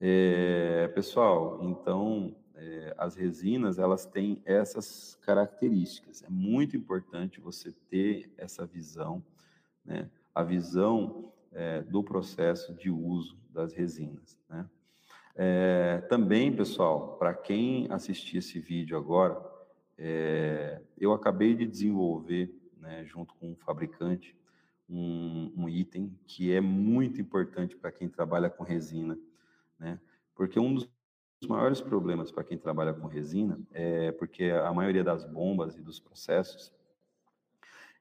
É, 0.00 0.86
pessoal, 0.94 1.58
então 1.62 2.36
é, 2.54 2.94
as 2.96 3.16
resinas 3.16 3.80
elas 3.80 4.06
têm 4.06 4.40
essas 4.44 5.16
características. 5.22 6.22
É 6.22 6.28
muito 6.28 6.76
importante 6.76 7.40
você 7.40 7.72
ter 7.90 8.32
essa 8.36 8.64
visão, 8.64 9.24
né? 9.84 10.08
A 10.32 10.44
visão 10.44 11.32
é, 11.52 11.82
do 11.82 12.02
processo 12.04 12.72
de 12.74 12.90
uso 12.90 13.36
das 13.50 13.72
resinas, 13.72 14.38
né? 14.48 14.68
Também, 16.08 16.52
pessoal, 16.52 17.16
para 17.16 17.32
quem 17.32 17.86
assistir 17.90 18.38
esse 18.38 18.58
vídeo 18.58 18.98
agora, 18.98 19.40
eu 20.96 21.12
acabei 21.12 21.54
de 21.54 21.64
desenvolver, 21.64 22.52
né, 22.76 23.04
junto 23.04 23.32
com 23.36 23.52
um 23.52 23.54
fabricante, 23.54 24.34
um, 24.90 25.52
um 25.56 25.68
item 25.68 26.12
que 26.26 26.52
é 26.52 26.60
muito 26.60 27.20
importante 27.20 27.76
para 27.76 27.92
quem 27.92 28.08
trabalha 28.08 28.50
com 28.50 28.64
resina, 28.64 29.16
né? 29.78 30.00
Porque 30.34 30.58
um 30.58 30.74
dos 30.74 30.88
maiores 31.48 31.80
problemas 31.80 32.30
para 32.30 32.44
quem 32.44 32.58
trabalha 32.58 32.92
com 32.92 33.06
resina 33.06 33.60
é 33.72 34.12
porque 34.12 34.44
a 34.44 34.72
maioria 34.72 35.04
das 35.04 35.24
bombas 35.24 35.76
e 35.76 35.82
dos 35.82 36.00
processos 36.00 36.72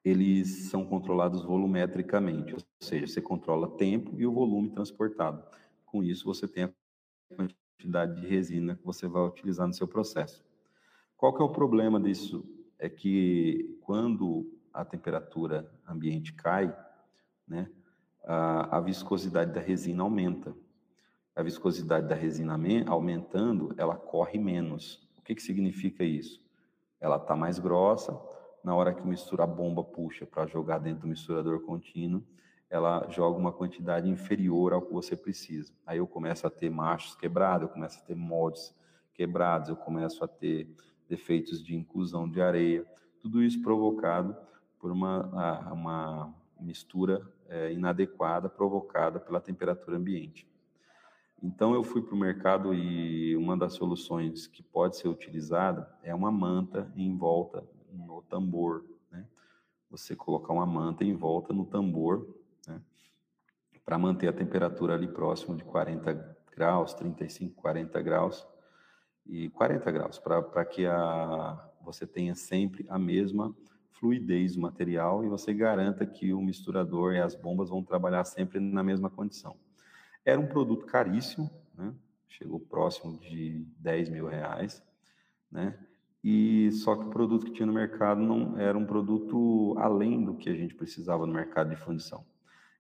eles 0.03 0.69
são 0.69 0.86
controlados 0.86 1.43
volumetricamente, 1.43 2.53
ou 2.53 2.59
seja, 2.80 3.07
você 3.07 3.21
controla 3.21 3.75
tempo 3.75 4.17
e 4.17 4.25
o 4.25 4.32
volume 4.32 4.69
transportado. 4.69 5.43
Com 5.86 6.01
isso, 6.01 6.23
você 6.23 6.47
tem 6.47 6.63
a 6.63 6.71
quantidade 7.36 8.21
de 8.21 8.25
resina 8.25 8.75
que 8.75 8.86
você 8.86 9.07
vai 9.07 9.23
utilizar 9.23 9.67
no 9.67 9.73
seu 9.73 9.88
processo. 9.88 10.45
Qual 11.17 11.34
que 11.34 11.41
é 11.41 11.45
o 11.45 11.51
problema 11.51 11.99
disso? 11.99 12.45
É 12.80 12.88
que 12.88 13.78
quando 13.82 14.49
a 14.73 14.86
temperatura 14.86 15.69
ambiente 15.86 16.34
cai, 16.34 16.73
né, 17.47 17.69
a, 18.23 18.78
a 18.78 18.80
viscosidade 18.80 19.51
da 19.51 19.59
resina 19.59 20.03
aumenta. 20.03 20.55
A 21.38 21.43
viscosidade 21.43 22.07
da 22.07 22.15
resina 22.15 22.59
aumentando, 22.88 23.71
ela 23.77 23.95
corre 23.95 24.39
menos. 24.39 25.07
O 25.19 25.21
que, 25.21 25.35
que 25.35 25.41
significa 25.43 26.03
isso? 26.03 26.43
Ela 26.99 27.17
está 27.17 27.35
mais 27.35 27.59
grossa, 27.59 28.19
na 28.63 28.73
hora 28.73 28.91
que 28.91 29.05
mistura 29.05 29.43
a 29.43 29.47
bomba 29.47 29.83
puxa 29.83 30.25
para 30.25 30.47
jogar 30.47 30.79
dentro 30.79 31.01
do 31.01 31.07
misturador 31.07 31.61
contínuo, 31.61 32.23
ela 32.71 33.07
joga 33.11 33.38
uma 33.38 33.51
quantidade 33.51 34.09
inferior 34.09 34.73
ao 34.73 34.81
que 34.81 34.91
você 34.91 35.15
precisa. 35.15 35.71
Aí 35.85 35.99
eu 35.99 36.07
começo 36.07 36.47
a 36.47 36.49
ter 36.49 36.71
machos 36.71 37.15
quebrados, 37.15 37.67
eu 37.67 37.71
começo 37.71 37.99
a 37.99 38.01
ter 38.01 38.15
moldes 38.15 38.75
quebrados, 39.13 39.69
eu 39.69 39.75
começo 39.75 40.23
a 40.23 40.27
ter 40.27 40.67
defeitos 41.07 41.63
de 41.63 41.75
inclusão 41.75 42.27
de 42.27 42.41
areia, 42.41 42.83
tudo 43.21 43.43
isso 43.43 43.61
provocado 43.61 44.35
por 44.79 44.91
uma, 44.91 45.71
uma 45.71 46.33
mistura 46.59 47.31
é, 47.47 47.71
inadequada 47.71 48.49
provocada 48.49 49.19
pela 49.19 49.39
temperatura 49.39 49.97
ambiente. 49.97 50.47
Então 51.41 51.73
eu 51.73 51.83
fui 51.83 52.01
para 52.01 52.15
o 52.15 52.17
mercado 52.17 52.73
e 52.73 53.35
uma 53.35 53.55
das 53.55 53.73
soluções 53.73 54.47
que 54.47 54.63
pode 54.63 54.97
ser 54.97 55.07
utilizada 55.07 55.89
é 56.01 56.13
uma 56.13 56.31
manta 56.31 56.91
em 56.95 57.15
volta 57.15 57.63
no 57.91 58.21
tambor, 58.23 58.85
né? 59.11 59.25
Você 59.89 60.15
colocar 60.15 60.53
uma 60.53 60.65
manta 60.65 61.03
em 61.03 61.13
volta 61.13 61.53
no 61.53 61.65
tambor 61.65 62.27
para 63.88 63.97
manter 63.97 64.27
a 64.27 64.33
temperatura 64.33 64.95
ali 64.95 65.07
próximo 65.07 65.55
de 65.55 65.63
40 65.63 66.35
graus, 66.53 66.93
35, 66.93 67.55
40 67.55 68.01
graus 68.01 68.45
e 69.25 69.47
40 69.51 69.89
graus, 69.91 70.19
para 70.19 70.65
que 70.65 70.85
a, 70.85 71.71
você 71.81 72.05
tenha 72.05 72.35
sempre 72.35 72.85
a 72.89 72.99
mesma 72.99 73.55
fluidez 73.91 74.55
do 74.55 74.61
material 74.61 75.23
e 75.23 75.29
você 75.29 75.53
garanta 75.53 76.05
que 76.05 76.33
o 76.33 76.41
misturador 76.41 77.13
e 77.13 77.21
as 77.21 77.33
bombas 77.33 77.69
vão 77.69 77.81
trabalhar 77.81 78.25
sempre 78.25 78.59
na 78.59 78.83
mesma 78.83 79.09
condição. 79.09 79.55
Era 80.28 80.39
um 80.41 80.45
produto 80.45 80.86
caríssimo, 80.86 81.49
né? 81.73 81.95
chegou 82.28 82.59
próximo 82.59 83.17
de 83.17 83.65
10 83.80 84.09
mil 84.09 84.28
reais, 84.28 84.84
né? 85.49 85.80
E 86.21 86.69
só 86.73 86.97
que 86.97 87.05
o 87.05 87.09
produto 87.09 87.45
que 87.45 87.53
tinha 87.53 87.65
no 87.65 87.71
mercado 87.71 88.19
não 88.19 88.59
era 88.59 88.78
um 88.78 88.86
produto 88.86 89.73
além 89.78 90.25
do 90.25 90.36
que 90.36 90.49
a 90.49 90.53
gente 90.53 90.75
precisava 90.75 91.25
no 91.25 91.32
mercado 91.32 91.69
de 91.69 91.78
fundição. 91.78 92.25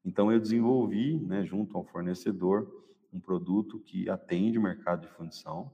Então, 0.03 0.29
eu 0.29 0.41
desenvolvi, 0.41 1.21
né, 1.21 1.45
junto 1.45 1.77
ao 1.77 1.85
fornecedor, 1.85 2.69
um 3.13 3.19
produto 3.21 3.79
que 3.79 4.09
atende 4.09 4.59
o 4.59 4.61
mercado 4.61 5.03
de 5.03 5.07
fundição 5.13 5.71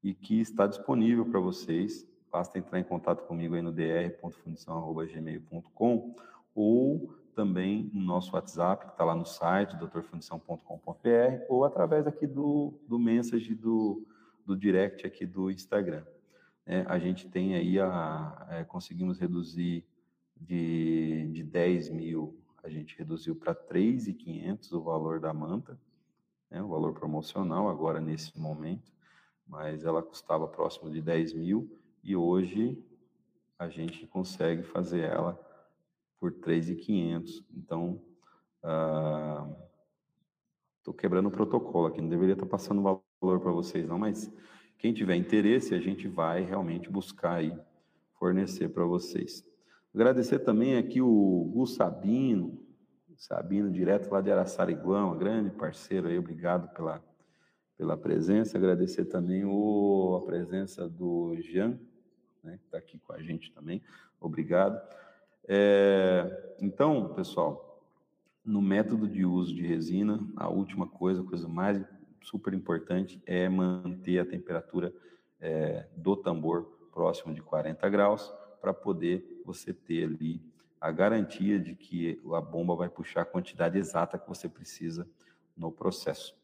e 0.00 0.14
que 0.14 0.40
está 0.40 0.64
disponível 0.64 1.26
para 1.26 1.40
vocês. 1.40 2.08
Basta 2.30 2.56
entrar 2.56 2.78
em 2.78 2.84
contato 2.84 3.26
comigo 3.26 3.56
aí 3.56 3.62
no 3.62 3.72
dr.fundição.gmail.com 3.72 6.14
ou 6.54 7.23
também 7.34 7.90
no 7.92 8.00
nosso 8.00 8.34
WhatsApp, 8.34 8.86
que 8.86 8.92
está 8.92 9.04
lá 9.04 9.14
no 9.14 9.26
site, 9.26 9.76
doutorfundição.com.br, 9.76 11.44
ou 11.48 11.64
através 11.64 12.06
aqui 12.06 12.26
do, 12.26 12.74
do 12.88 12.98
message 12.98 13.54
do, 13.54 14.06
do 14.46 14.56
direct 14.56 15.06
aqui 15.06 15.26
do 15.26 15.50
Instagram. 15.50 16.04
É, 16.66 16.84
a 16.88 16.98
gente 16.98 17.28
tem 17.28 17.54
aí, 17.54 17.78
a, 17.78 18.46
é, 18.50 18.64
conseguimos 18.64 19.18
reduzir 19.18 19.84
de, 20.40 21.28
de 21.32 21.42
10 21.42 21.90
mil 21.90 22.44
a 22.64 22.70
gente 22.70 22.96
reduziu 22.96 23.36
para 23.36 23.54
3.500 23.54 24.72
o 24.72 24.80
valor 24.80 25.20
da 25.20 25.34
manta, 25.34 25.78
né, 26.50 26.62
o 26.62 26.68
valor 26.68 26.94
promocional 26.94 27.68
agora 27.68 28.00
nesse 28.00 28.38
momento, 28.40 28.90
mas 29.46 29.84
ela 29.84 30.02
custava 30.02 30.48
próximo 30.48 30.90
de 30.90 31.02
10 31.02 31.34
mil 31.34 31.78
e 32.02 32.16
hoje 32.16 32.82
a 33.58 33.68
gente 33.68 34.06
consegue 34.06 34.62
fazer 34.62 35.02
ela 35.02 35.38
por 36.24 36.32
3.500. 36.32 37.44
Então, 37.54 38.00
estou 40.78 40.94
uh, 40.94 40.96
quebrando 40.96 41.26
o 41.26 41.30
protocolo 41.30 41.88
aqui, 41.88 42.00
não 42.00 42.08
deveria 42.08 42.32
estar 42.32 42.46
tá 42.46 42.50
passando 42.50 42.80
valor 42.80 43.40
para 43.40 43.52
vocês 43.52 43.86
não, 43.86 43.98
mas 43.98 44.32
quem 44.78 44.94
tiver 44.94 45.16
interesse, 45.16 45.74
a 45.74 45.78
gente 45.78 46.08
vai 46.08 46.42
realmente 46.42 46.88
buscar 46.88 47.34
aí 47.34 47.54
fornecer 48.18 48.70
para 48.70 48.86
vocês. 48.86 49.44
Agradecer 49.94 50.38
também 50.38 50.78
aqui 50.78 51.02
o 51.02 51.50
Gu 51.52 51.66
Sabino, 51.66 52.58
Sabino, 53.18 53.70
direto 53.70 54.10
lá 54.10 54.22
de 54.22 54.32
Araçariguama, 54.32 55.14
grande 55.14 55.50
parceiro 55.50 56.08
aí, 56.08 56.18
obrigado 56.18 56.72
pela, 56.74 57.04
pela 57.76 57.98
presença. 57.98 58.56
Agradecer 58.56 59.04
também 59.04 59.44
o, 59.44 60.22
a 60.22 60.24
presença 60.24 60.88
do 60.88 61.36
Jean, 61.42 61.78
né, 62.42 62.56
que 62.56 62.64
está 62.64 62.78
aqui 62.78 62.98
com 62.98 63.12
a 63.12 63.22
gente 63.22 63.52
também, 63.52 63.82
obrigado. 64.18 64.80
É, 65.46 66.54
então, 66.60 67.12
pessoal, 67.14 67.82
no 68.44 68.60
método 68.60 69.08
de 69.08 69.24
uso 69.24 69.54
de 69.54 69.66
resina, 69.66 70.20
a 70.36 70.48
última 70.48 70.86
coisa, 70.86 71.22
a 71.22 71.24
coisa 71.24 71.48
mais 71.48 71.82
super 72.22 72.54
importante 72.54 73.22
é 73.26 73.48
manter 73.48 74.18
a 74.18 74.24
temperatura 74.24 74.92
é, 75.40 75.86
do 75.96 76.16
tambor 76.16 76.64
próximo 76.92 77.34
de 77.34 77.42
40 77.42 77.88
graus 77.88 78.32
para 78.60 78.72
poder 78.72 79.42
você 79.44 79.72
ter 79.72 80.04
ali 80.04 80.40
a 80.80 80.90
garantia 80.90 81.58
de 81.58 81.74
que 81.74 82.20
a 82.32 82.40
bomba 82.40 82.74
vai 82.74 82.88
puxar 82.88 83.22
a 83.22 83.26
quantidade 83.26 83.78
exata 83.78 84.18
que 84.18 84.28
você 84.28 84.48
precisa 84.48 85.08
no 85.56 85.72
processo. 85.72 86.34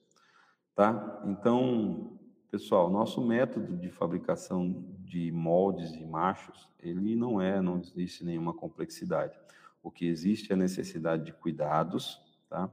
Tá? 0.75 1.23
Então, 1.27 2.19
pessoal, 2.51 2.91
nosso 2.91 3.25
método 3.25 3.77
de 3.77 3.89
fabricação 3.91 4.85
de 5.05 5.31
moldes 5.31 5.95
e 5.95 6.05
machos, 6.05 6.69
ele 6.81 7.15
não 7.15 7.41
é, 7.41 7.61
não 7.63 7.79
existe 7.79 8.25
nenhuma 8.25 8.53
complexidade. 8.53 9.39
O 9.83 9.91
que 9.91 10.07
existe 10.07 10.51
é 10.51 10.55
a 10.55 10.59
necessidade 10.59 11.25
de 11.25 11.33
cuidados, 11.33 12.21
tá? 12.49 12.69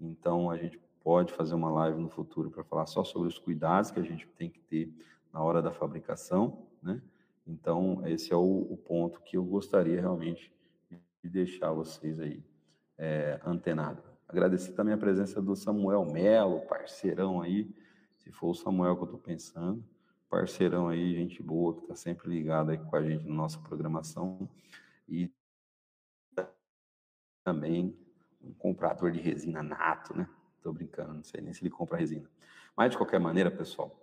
Então, 0.00 0.50
a 0.50 0.56
gente 0.56 0.78
pode 1.02 1.32
fazer 1.32 1.54
uma 1.54 1.70
live 1.70 2.00
no 2.00 2.08
futuro 2.08 2.50
para 2.50 2.62
falar 2.62 2.86
só 2.86 3.02
sobre 3.02 3.28
os 3.28 3.38
cuidados 3.38 3.90
que 3.90 3.98
a 3.98 4.04
gente 4.04 4.26
tem 4.38 4.48
que 4.48 4.60
ter 4.60 4.92
na 5.32 5.42
hora 5.42 5.60
da 5.60 5.72
fabricação, 5.72 6.66
né? 6.80 7.02
Então, 7.46 8.06
esse 8.06 8.32
é 8.32 8.36
o, 8.36 8.66
o 8.70 8.76
ponto 8.76 9.20
que 9.22 9.36
eu 9.36 9.44
gostaria 9.44 10.00
realmente 10.00 10.52
de 11.22 11.28
deixar 11.28 11.72
vocês 11.72 12.20
aí 12.20 12.42
é. 12.96 13.40
Agradecer 14.28 14.72
também 14.72 14.92
a 14.92 14.98
presença 14.98 15.40
do 15.40 15.56
Samuel 15.56 16.04
Melo, 16.04 16.60
parceirão 16.66 17.40
aí, 17.40 17.74
se 18.28 18.32
for 18.32 18.50
o 18.50 18.54
Samuel 18.54 18.94
que 18.94 19.02
eu 19.02 19.06
estou 19.06 19.18
pensando, 19.18 19.82
parceirão 20.28 20.86
aí, 20.86 21.14
gente 21.14 21.42
boa, 21.42 21.74
que 21.74 21.80
está 21.80 21.96
sempre 21.96 22.28
ligado 22.28 22.70
aí 22.70 22.76
com 22.76 22.94
a 22.94 23.02
gente 23.02 23.26
na 23.26 23.34
nossa 23.34 23.58
programação. 23.58 24.46
E 25.08 25.32
também 27.42 27.96
um 28.42 28.52
comprador 28.52 29.10
de 29.10 29.18
resina 29.18 29.62
nato, 29.62 30.14
né? 30.14 30.28
Estou 30.58 30.74
brincando, 30.74 31.14
não 31.14 31.24
sei 31.24 31.40
nem 31.40 31.54
se 31.54 31.62
ele 31.62 31.70
compra 31.70 31.96
resina. 31.96 32.30
Mas, 32.76 32.90
de 32.90 32.98
qualquer 32.98 33.18
maneira, 33.18 33.50
pessoal, 33.50 33.98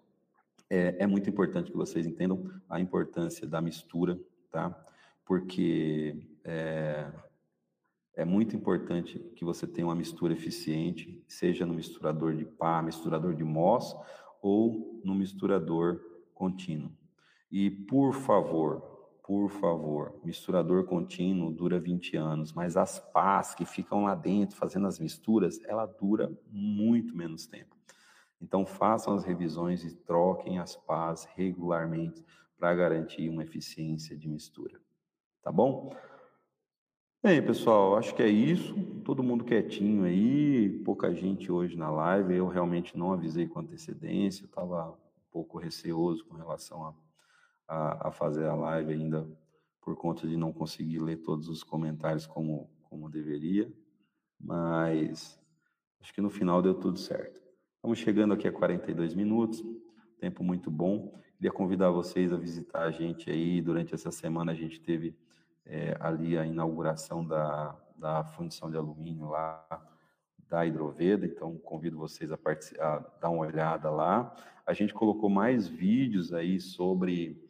é, 0.72 1.04
é, 1.04 1.06
muito 1.06 1.30
importante 1.30 1.70
que 1.70 1.78
vocês 1.78 2.08
entendam 2.08 2.52
a 2.68 2.80
importância 2.80 3.46
da 3.46 3.62
mistura, 3.62 4.20
tá? 4.50 4.72
Porque 5.24 6.28
é, 6.44 7.12
é 8.16 8.24
muito 8.24 8.56
importante 8.56 9.20
que 9.36 9.44
você 9.44 9.68
tenha 9.68 9.88
uma 9.88 9.96
mistura 9.96 10.34
eficiente, 10.34 11.24
seja 11.28 11.66
no 11.66 11.74
misturador 11.74 12.36
de 12.36 12.46
pá, 12.46 12.82
misturador 12.82 13.36
de 13.36 13.44
MOS 13.44 13.96
ou 14.42 15.02
no 15.04 15.14
misturador 15.14 16.00
contínuo. 16.34 16.92
E, 17.52 17.70
por 17.70 18.14
favor, 18.14 18.82
por 19.24 19.50
favor, 19.50 20.20
misturador 20.24 20.86
contínuo 20.86 21.52
dura 21.52 21.80
20 21.80 22.16
anos, 22.16 22.54
mas 22.54 22.78
as 22.78 23.00
pás 23.00 23.56
que 23.56 23.66
ficam 23.66 24.04
lá 24.04 24.14
dentro 24.14 24.56
fazendo 24.56 24.88
as 24.88 25.00
misturas, 25.00 25.60
ela 25.64 25.86
dura 25.86 26.32
muito 26.48 27.16
menos 27.16 27.48
tempo. 27.48 27.76
Então 28.40 28.66
façam 28.66 29.16
as 29.16 29.24
revisões 29.24 29.84
e 29.84 29.96
troquem 29.96 30.60
as 30.60 30.76
pás 30.76 31.28
regularmente 31.36 32.24
para 32.58 32.76
garantir 32.76 33.28
uma 33.30 33.44
eficiência 33.44 34.16
de 34.16 34.28
mistura. 34.28 34.80
Tá 35.42 35.52
bom? 35.52 35.96
Bem, 37.26 37.42
pessoal, 37.42 37.98
acho 37.98 38.14
que 38.14 38.22
é 38.22 38.28
isso. 38.28 38.76
Todo 39.04 39.24
mundo 39.24 39.44
quietinho 39.44 40.04
aí, 40.04 40.70
pouca 40.86 41.12
gente 41.12 41.52
hoje 41.52 41.76
na 41.76 41.90
live. 41.90 42.36
Eu 42.36 42.48
realmente 42.48 42.96
não 42.96 43.12
avisei 43.12 43.48
com 43.48 43.62
antecedência, 43.62 44.46
estava 44.46 44.92
um 44.92 45.32
pouco 45.32 45.58
receoso 45.58 46.24
com 46.26 46.36
relação 46.36 46.86
a 46.86 46.94
a, 47.68 48.10
a 48.10 48.12
fazer 48.12 48.46
a 48.46 48.54
live 48.54 48.94
ainda 48.94 49.28
por 49.82 49.96
conta 49.96 50.28
de 50.28 50.38
não 50.38 50.54
conseguir 50.54 51.00
ler 51.00 51.18
todos 51.18 51.50
os 51.50 51.64
comentários 51.64 52.28
como, 52.28 52.70
como 52.84 53.10
deveria, 53.10 53.74
mas 54.40 55.42
acho 56.00 56.14
que 56.14 56.22
no 56.22 56.30
final 56.30 56.62
deu 56.62 56.76
tudo 56.76 57.00
certo. 57.00 57.42
Estamos 57.78 57.98
chegando 57.98 58.36
aqui 58.36 58.48
a 58.48 58.52
42 58.52 59.16
minutos, 59.16 59.64
tempo 60.20 60.44
muito 60.44 60.70
bom. 60.70 61.12
Queria 61.38 61.52
convidar 61.52 61.90
vocês 61.90 62.32
a 62.32 62.38
visitar 62.38 62.84
a 62.84 62.92
gente 62.92 63.32
aí. 63.32 63.60
Durante 63.64 63.96
essa 63.96 64.12
semana 64.12 64.52
a 64.52 64.56
gente 64.56 64.80
teve 64.80 65.16
é, 65.66 65.96
ali 66.00 66.38
a 66.38 66.46
inauguração 66.46 67.26
da, 67.26 67.76
da 67.98 68.24
fundição 68.24 68.70
de 68.70 68.78
alumínio 68.78 69.30
lá 69.30 69.66
da 70.48 70.66
Hidroveda, 70.66 71.26
então 71.26 71.58
convido 71.58 71.98
vocês 71.98 72.32
a, 72.32 72.38
a 72.80 73.00
dar 73.20 73.30
uma 73.30 73.46
olhada 73.46 73.90
lá. 73.90 74.36
A 74.66 74.74
gente 74.74 74.94
colocou 74.94 75.30
mais 75.30 75.68
vídeos 75.68 76.34
aí 76.34 76.60
sobre 76.60 77.42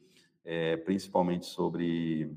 é, 0.46 0.78
principalmente 0.78 1.48
sobre 1.48 2.32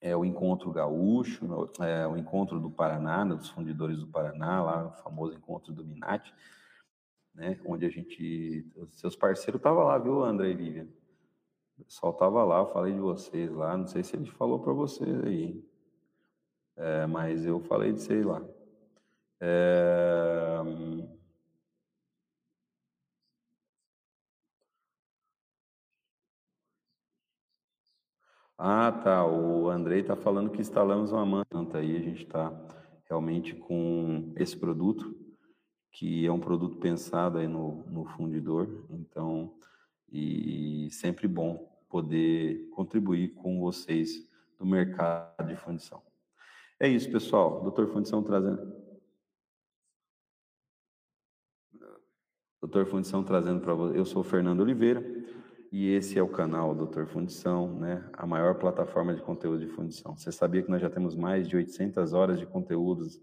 é, 0.00 0.16
o 0.16 0.24
encontro 0.24 0.70
gaúcho, 0.70 1.44
é, 1.80 2.06
o 2.06 2.16
encontro 2.16 2.60
do 2.60 2.70
Paraná, 2.70 3.24
né, 3.24 3.34
dos 3.34 3.50
fundidores 3.50 3.98
do 3.98 4.06
Paraná, 4.06 4.62
lá 4.62 4.86
o 4.86 4.92
famoso 5.02 5.36
encontro 5.36 5.72
do 5.72 5.84
Minati, 5.84 6.32
né, 7.34 7.58
onde 7.66 7.84
a 7.84 7.90
gente, 7.90 8.64
seus 8.92 9.16
parceiros 9.16 9.58
estavam 9.58 9.84
lá, 9.84 9.98
viu, 9.98 10.22
André 10.22 10.50
e 10.50 10.54
Vivian? 10.54 10.86
O 11.78 11.84
pessoal 11.84 12.12
estava 12.12 12.44
lá, 12.44 12.66
falei 12.66 12.92
de 12.94 13.00
vocês 13.00 13.52
lá, 13.52 13.76
não 13.76 13.86
sei 13.86 14.02
se 14.02 14.16
ele 14.16 14.30
falou 14.30 14.58
para 14.60 14.72
vocês 14.72 15.22
aí, 15.24 15.62
é, 16.76 17.06
mas 17.06 17.44
eu 17.46 17.60
falei 17.60 17.92
de 17.92 18.00
vocês 18.00 18.24
lá. 18.24 18.42
É, 19.40 20.62
Ah, 28.58 28.90
tá. 28.90 29.26
O 29.26 29.68
Andrei 29.68 30.00
está 30.00 30.16
falando 30.16 30.50
que 30.50 30.60
instalamos 30.60 31.12
uma 31.12 31.26
manta 31.26 31.78
aí. 31.78 31.96
A 31.96 32.00
gente 32.00 32.22
está 32.22 32.50
realmente 33.04 33.54
com 33.54 34.32
esse 34.36 34.56
produto, 34.56 35.14
que 35.92 36.26
é 36.26 36.32
um 36.32 36.40
produto 36.40 36.78
pensado 36.78 37.38
aí 37.38 37.46
no, 37.46 37.84
no 37.86 38.04
fundidor. 38.06 38.86
Então, 38.90 39.52
e 40.12 40.88
sempre 40.90 41.26
bom 41.26 41.72
poder 41.88 42.68
contribuir 42.70 43.34
com 43.34 43.60
vocês 43.60 44.28
do 44.58 44.66
mercado 44.66 45.46
de 45.46 45.56
fundição. 45.56 46.02
É 46.78 46.88
isso, 46.88 47.10
pessoal. 47.10 47.62
Doutor 47.62 47.88
Fundição 47.88 48.22
trazendo. 48.22 48.74
Doutor 52.60 52.86
Fundição 52.86 53.24
trazendo 53.24 53.60
para 53.60 53.74
você. 53.74 53.98
Eu 53.98 54.04
sou 54.04 54.20
o 54.20 54.24
Fernando 54.24 54.60
Oliveira 54.60 55.02
e 55.72 55.88
esse 55.90 56.18
é 56.18 56.22
o 56.22 56.28
canal 56.28 56.74
Doutor 56.74 57.06
Fundição, 57.06 57.78
né? 57.78 58.08
A 58.12 58.26
maior 58.26 58.56
plataforma 58.56 59.14
de 59.14 59.22
conteúdo 59.22 59.60
de 59.60 59.68
fundição. 59.68 60.16
Você 60.16 60.30
sabia 60.30 60.62
que 60.62 60.70
nós 60.70 60.82
já 60.82 60.90
temos 60.90 61.14
mais 61.14 61.48
de 61.48 61.56
800 61.56 62.12
horas 62.12 62.38
de 62.38 62.46
conteúdos 62.46 63.20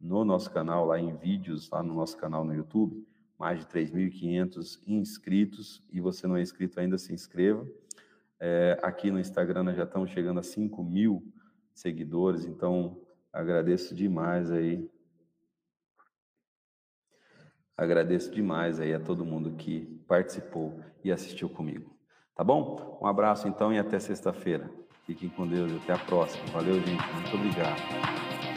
no 0.00 0.24
nosso 0.24 0.50
canal, 0.50 0.86
lá 0.86 0.98
em 0.98 1.16
vídeos, 1.16 1.70
lá 1.70 1.82
no 1.82 1.94
nosso 1.94 2.16
canal 2.16 2.44
no 2.44 2.54
YouTube? 2.54 3.06
Mais 3.38 3.58
de 3.60 3.66
3.500 3.66 4.80
inscritos. 4.86 5.82
E 5.92 6.00
você 6.00 6.26
não 6.26 6.36
é 6.36 6.42
inscrito 6.42 6.80
ainda, 6.80 6.98
se 6.98 7.12
inscreva. 7.12 7.66
É, 8.40 8.78
aqui 8.82 9.10
no 9.10 9.18
Instagram 9.18 9.62
nós 9.62 9.76
já 9.76 9.84
estamos 9.84 10.10
chegando 10.10 10.40
a 10.40 10.42
5 10.42 10.82
mil 10.82 11.32
seguidores, 11.72 12.44
então 12.44 13.00
agradeço 13.32 13.94
demais 13.94 14.50
aí. 14.50 14.88
Agradeço 17.76 18.30
demais 18.30 18.78
aí 18.78 18.94
a 18.94 19.00
todo 19.00 19.24
mundo 19.24 19.52
que 19.56 19.86
participou 20.06 20.78
e 21.02 21.10
assistiu 21.10 21.48
comigo. 21.48 21.92
Tá 22.34 22.44
bom? 22.44 22.98
Um 23.02 23.06
abraço 23.06 23.48
então 23.48 23.72
e 23.72 23.78
até 23.78 23.98
sexta-feira. 23.98 24.70
Fiquem 25.06 25.28
com 25.28 25.46
Deus 25.46 25.72
e 25.72 25.76
até 25.76 25.92
a 25.92 25.98
próxima. 25.98 26.44
Valeu, 26.52 26.74
gente. 26.74 27.12
Muito 27.12 27.36
obrigado. 27.36 28.53